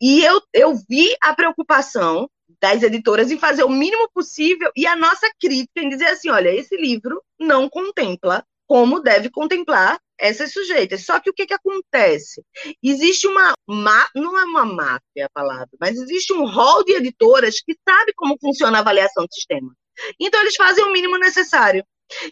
e 0.00 0.22
eu, 0.22 0.42
eu 0.52 0.74
vi 0.88 1.16
a 1.22 1.34
preocupação 1.34 2.28
das 2.60 2.82
editoras 2.82 3.30
em 3.30 3.38
fazer 3.38 3.64
o 3.64 3.68
mínimo 3.68 4.08
possível 4.12 4.70
e 4.76 4.86
a 4.86 4.96
nossa 4.96 5.28
crítica 5.38 5.80
em 5.80 5.88
dizer 5.88 6.06
assim, 6.06 6.30
olha, 6.30 6.54
esse 6.54 6.76
livro 6.76 7.22
não 7.38 7.68
contempla 7.68 8.44
como 8.66 9.00
deve 9.00 9.30
contemplar 9.30 9.98
essas 10.18 10.52
sujeitas. 10.52 11.04
Só 11.04 11.20
que 11.20 11.30
o 11.30 11.32
que, 11.32 11.46
que 11.46 11.54
acontece? 11.54 12.42
Existe 12.82 13.26
uma, 13.26 13.54
não 14.14 14.38
é 14.38 14.44
uma 14.44 14.64
máfia 14.64 15.26
a 15.26 15.30
palavra, 15.32 15.70
mas 15.80 15.96
existe 15.96 16.32
um 16.32 16.46
rol 16.46 16.84
de 16.84 16.92
editoras 16.92 17.60
que 17.60 17.76
sabe 17.88 18.12
como 18.14 18.38
funciona 18.40 18.78
a 18.78 18.80
avaliação 18.80 19.24
do 19.24 19.34
sistema. 19.34 19.72
Então, 20.20 20.40
eles 20.40 20.56
fazem 20.56 20.84
o 20.84 20.92
mínimo 20.92 21.16
necessário. 21.16 21.84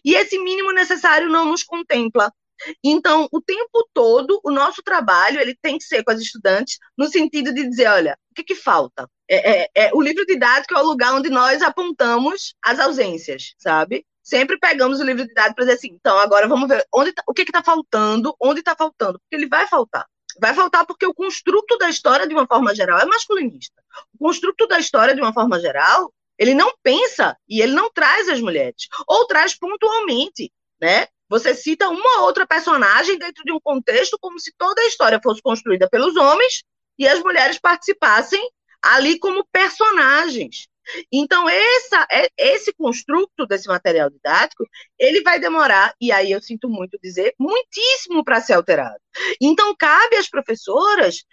E 0.05 0.15
esse 0.15 0.39
mínimo 0.39 0.73
necessário 0.73 1.29
não 1.29 1.47
nos 1.47 1.63
contempla. 1.63 2.33
Então, 2.83 3.29
o 3.33 3.41
tempo 3.41 3.89
todo, 3.93 4.41
o 4.45 4.51
nosso 4.51 4.83
trabalho 4.83 5.41
ele 5.41 5.57
tem 5.61 5.79
que 5.79 5.85
ser 5.85 6.03
com 6.05 6.11
as 6.11 6.21
estudantes 6.21 6.79
no 6.97 7.09
sentido 7.09 7.53
de 7.53 7.69
dizer, 7.69 7.89
olha, 7.89 8.19
o 8.31 8.35
que, 8.35 8.45
que 8.45 8.55
falta? 8.55 9.09
É, 9.29 9.63
é, 9.63 9.71
é, 9.75 9.91
o 9.95 10.01
livro 10.01 10.25
didático 10.27 10.75
é 10.75 10.83
o 10.83 10.87
lugar 10.87 11.15
onde 11.15 11.31
nós 11.31 11.63
apontamos 11.63 12.55
as 12.63 12.79
ausências, 12.79 13.55
sabe? 13.59 14.05
Sempre 14.23 14.59
pegamos 14.59 15.01
o 15.01 15.05
livro 15.05 15.27
didático 15.27 15.57
para 15.57 15.65
dizer 15.65 15.77
assim, 15.77 15.89
então 15.93 16.19
agora 16.19 16.49
vamos 16.49 16.69
ver 16.69 16.87
onde 16.95 17.13
tá, 17.13 17.23
o 17.27 17.35
que 17.35 17.43
está 17.43 17.63
faltando, 17.63 18.35
onde 18.41 18.61
está 18.61 18.75
faltando, 18.75 19.19
porque 19.19 19.37
ele 19.37 19.49
vai 19.49 19.67
faltar. 19.67 20.07
Vai 20.41 20.55
faltar 20.55 20.85
porque 20.87 21.07
o 21.07 21.15
construto 21.15 21.77
da 21.79 21.89
história, 21.89 22.27
de 22.27 22.35
uma 22.35 22.47
forma 22.47 22.75
geral, 22.75 22.99
é 22.99 23.07
masculinista. 23.07 23.83
O 24.15 24.27
construto 24.27 24.67
da 24.67 24.79
história, 24.79 25.15
de 25.15 25.21
uma 25.21 25.33
forma 25.33 25.61
geral, 25.61 26.13
ele 26.39 26.55
não 26.55 26.73
pensa 26.83 27.37
e 27.49 27.61
ele 27.61 27.73
não 27.73 27.91
traz 27.93 28.29
as 28.29 28.41
mulheres, 28.41 28.89
ou 29.07 29.27
traz 29.27 29.57
pontualmente, 29.57 30.53
né? 30.81 31.07
Você 31.35 31.53
cita 31.53 31.89
uma 31.89 32.23
outra 32.23 32.47
personagem 32.47 33.19
dentro 33.19 33.43
de 33.43 33.51
um 33.51 33.59
contexto 33.59 34.17
como 34.21 34.39
se 34.39 34.53
toda 34.57 34.81
a 34.81 34.87
história 34.87 35.19
fosse 35.21 35.43
construída 35.43 35.89
pelos 35.91 36.15
homens 36.15 36.63
e 36.97 37.09
as 37.09 37.19
mulheres 37.19 37.59
participassem 37.59 38.41
ali 38.81 39.19
como 39.19 39.45
personagens. 39.51 40.69
Então, 41.11 41.49
essa, 41.49 42.07
é, 42.09 42.29
esse 42.39 42.73
construto 42.73 43.47
desse 43.49 43.67
material 43.67 44.11
didático, 44.11 44.65
ele 44.97 45.23
vai 45.23 45.41
demorar, 45.41 45.93
e 46.01 46.13
aí 46.13 46.31
eu 46.31 46.41
sinto 46.41 46.69
muito 46.69 46.97
dizer, 47.03 47.35
muitíssimo 47.37 48.23
para 48.23 48.41
ser 48.41 48.53
alterado. 48.53 48.95
Então, 49.41 49.75
cabe 49.77 50.15
às 50.15 50.29
professoras, 50.29 51.25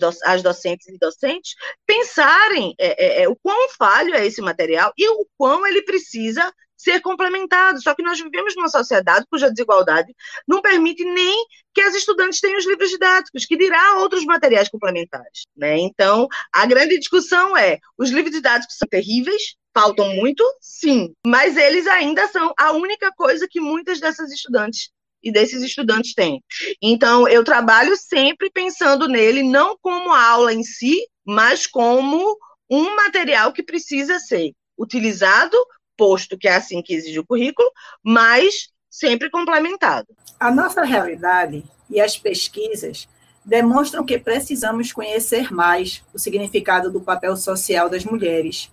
do, 0.00 0.10
às 0.24 0.42
docentes 0.42 0.88
e 0.88 0.98
docentes, 0.98 1.54
pensarem 1.86 2.74
é, 2.80 3.20
é, 3.20 3.22
é, 3.22 3.28
o 3.28 3.36
quão 3.36 3.68
falho 3.78 4.12
é 4.12 4.26
esse 4.26 4.40
material 4.40 4.92
e 4.98 5.08
o 5.08 5.24
quão 5.38 5.64
ele 5.64 5.82
precisa 5.82 6.52
ser 6.76 7.00
complementado. 7.00 7.82
Só 7.82 7.94
que 7.94 8.02
nós 8.02 8.20
vivemos 8.20 8.54
numa 8.54 8.68
sociedade 8.68 9.26
cuja 9.30 9.50
desigualdade 9.50 10.14
não 10.46 10.60
permite 10.60 11.04
nem 11.04 11.46
que 11.74 11.80
as 11.80 11.94
estudantes 11.94 12.40
tenham 12.40 12.58
os 12.58 12.66
livros 12.66 12.90
didáticos, 12.90 13.44
que 13.44 13.56
dirá 13.56 13.98
outros 13.98 14.24
materiais 14.24 14.68
complementares. 14.68 15.42
Né? 15.56 15.78
Então, 15.78 16.26
a 16.52 16.66
grande 16.66 16.98
discussão 16.98 17.56
é: 17.56 17.78
os 17.98 18.10
livros 18.10 18.34
didáticos 18.34 18.76
são 18.76 18.88
terríveis, 18.88 19.56
faltam 19.74 20.14
muito, 20.14 20.42
sim, 20.60 21.12
mas 21.26 21.56
eles 21.56 21.86
ainda 21.86 22.26
são 22.28 22.52
a 22.58 22.72
única 22.72 23.12
coisa 23.12 23.46
que 23.48 23.60
muitas 23.60 24.00
dessas 24.00 24.32
estudantes 24.32 24.90
e 25.22 25.32
desses 25.32 25.62
estudantes 25.62 26.14
têm. 26.14 26.42
Então, 26.80 27.28
eu 27.28 27.44
trabalho 27.44 27.96
sempre 27.96 28.50
pensando 28.50 29.08
nele 29.08 29.42
não 29.42 29.76
como 29.80 30.12
aula 30.12 30.54
em 30.54 30.62
si, 30.62 31.06
mas 31.26 31.66
como 31.66 32.36
um 32.70 32.94
material 32.96 33.52
que 33.52 33.62
precisa 33.62 34.18
ser 34.18 34.52
utilizado 34.78 35.56
posto 35.96 36.36
que 36.38 36.48
é 36.48 36.56
assim 36.56 36.82
que 36.82 36.94
exige 36.94 37.18
o 37.18 37.26
currículo, 37.26 37.70
mas 38.02 38.70
sempre 38.90 39.30
complementado. 39.30 40.08
A 40.38 40.50
nossa 40.50 40.84
realidade 40.84 41.64
e 41.90 42.00
as 42.00 42.16
pesquisas 42.16 43.08
demonstram 43.44 44.04
que 44.04 44.18
precisamos 44.18 44.92
conhecer 44.92 45.52
mais 45.52 46.02
o 46.12 46.18
significado 46.18 46.90
do 46.90 47.00
papel 47.00 47.36
social 47.36 47.88
das 47.88 48.04
mulheres. 48.04 48.70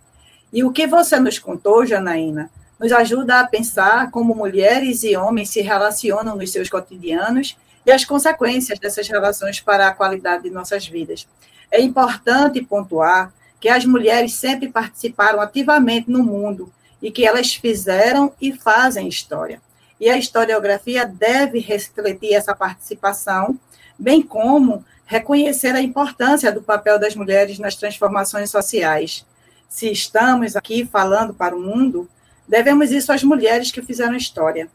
E 0.51 0.63
o 0.63 0.71
que 0.71 0.87
você 0.87 1.19
nos 1.19 1.37
contou, 1.37 1.85
Janaína, 1.85 2.49
nos 2.79 2.91
ajuda 2.91 3.39
a 3.39 3.47
pensar 3.47 4.09
como 4.11 4.35
mulheres 4.35 5.03
e 5.03 5.15
homens 5.15 5.49
se 5.49 5.61
relacionam 5.61 6.35
nos 6.35 6.51
seus 6.51 6.69
cotidianos 6.69 7.55
e 7.85 7.91
as 7.91 8.03
consequências 8.03 8.79
dessas 8.79 9.07
relações 9.07 9.59
para 9.59 9.87
a 9.87 9.93
qualidade 9.93 10.43
de 10.43 10.49
nossas 10.49 10.87
vidas. 10.87 11.27
É 11.71 11.79
importante 11.81 12.61
pontuar 12.61 13.33
que 13.59 13.69
as 13.69 13.85
mulheres 13.85 14.33
sempre 14.33 14.69
participaram 14.69 15.39
ativamente 15.39 16.09
no 16.09 16.23
mundo 16.23 16.71
e 17.03 17.11
que 17.11 17.25
elas 17.25 17.53
fizeram 17.53 18.31
e 18.41 18.53
fazem 18.53 19.09
história. 19.09 19.61
E 19.99 20.09
a 20.09 20.17
historiografia 20.17 21.05
deve 21.05 21.59
refletir 21.59 22.33
essa 22.33 22.55
participação, 22.55 23.59
bem 23.99 24.21
como 24.21 24.85
reconhecer 25.05 25.75
a 25.75 25.81
importância 25.81 26.49
do 26.49 26.63
papel 26.63 26.97
das 26.97 27.13
mulheres 27.13 27.59
nas 27.59 27.75
transformações 27.75 28.49
sociais. 28.49 29.25
Se 29.67 29.91
estamos 29.91 30.55
aqui 30.55 30.85
falando 30.85 31.33
para 31.33 31.55
o 31.55 31.59
mundo, 31.59 32.09
devemos 32.47 32.89
isso 32.89 33.11
às 33.11 33.21
mulheres 33.21 33.69
que 33.69 33.81
fizeram 33.81 34.15
história. 34.15 34.69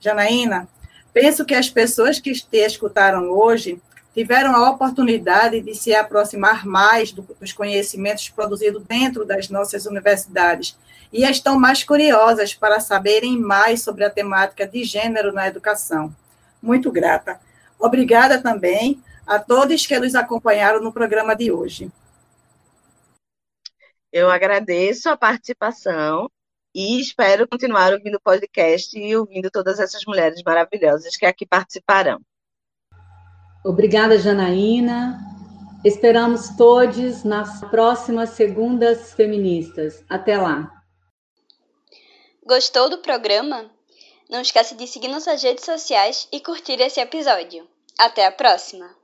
Janaína, 0.00 0.66
penso 1.12 1.44
que 1.44 1.54
as 1.54 1.68
pessoas 1.68 2.18
que 2.18 2.32
te 2.32 2.58
escutaram 2.58 3.30
hoje 3.30 3.80
tiveram 4.14 4.54
a 4.54 4.70
oportunidade 4.70 5.60
de 5.60 5.74
se 5.74 5.92
aproximar 5.92 6.64
mais 6.64 7.10
do, 7.10 7.22
dos 7.22 7.52
conhecimentos 7.52 8.30
produzidos 8.30 8.82
dentro 8.84 9.24
das 9.24 9.48
nossas 9.48 9.86
universidades 9.86 10.78
e 11.12 11.24
estão 11.24 11.58
mais 11.58 11.82
curiosas 11.82 12.54
para 12.54 12.78
saberem 12.78 13.38
mais 13.38 13.82
sobre 13.82 14.04
a 14.04 14.10
temática 14.10 14.66
de 14.66 14.84
gênero 14.84 15.32
na 15.32 15.48
educação. 15.48 16.14
Muito 16.62 16.90
grata. 16.92 17.40
Obrigada 17.78 18.40
também 18.40 19.02
a 19.26 19.38
todos 19.38 19.86
que 19.86 19.98
nos 19.98 20.14
acompanharam 20.14 20.80
no 20.80 20.92
programa 20.92 21.34
de 21.34 21.50
hoje. 21.50 21.90
Eu 24.12 24.30
agradeço 24.30 25.08
a 25.08 25.16
participação 25.16 26.30
e 26.72 27.00
espero 27.00 27.48
continuar 27.48 27.92
ouvindo 27.92 28.16
o 28.16 28.20
podcast 28.20 28.96
e 28.96 29.16
ouvindo 29.16 29.50
todas 29.50 29.80
essas 29.80 30.04
mulheres 30.06 30.40
maravilhosas 30.44 31.16
que 31.16 31.26
aqui 31.26 31.44
participarão. 31.44 32.20
Obrigada, 33.64 34.18
Janaína. 34.18 35.18
Esperamos 35.82 36.50
todos 36.56 37.24
nas 37.24 37.60
próximas 37.70 38.30
segundas 38.30 39.14
feministas. 39.14 40.04
Até 40.08 40.36
lá. 40.36 40.70
Gostou 42.44 42.90
do 42.90 42.98
programa? 42.98 43.70
Não 44.28 44.42
esqueça 44.42 44.74
de 44.74 44.86
seguir 44.86 45.08
nossas 45.08 45.42
redes 45.42 45.64
sociais 45.64 46.28
e 46.30 46.40
curtir 46.40 46.78
esse 46.80 47.00
episódio. 47.00 47.66
Até 47.98 48.26
a 48.26 48.32
próxima! 48.32 49.03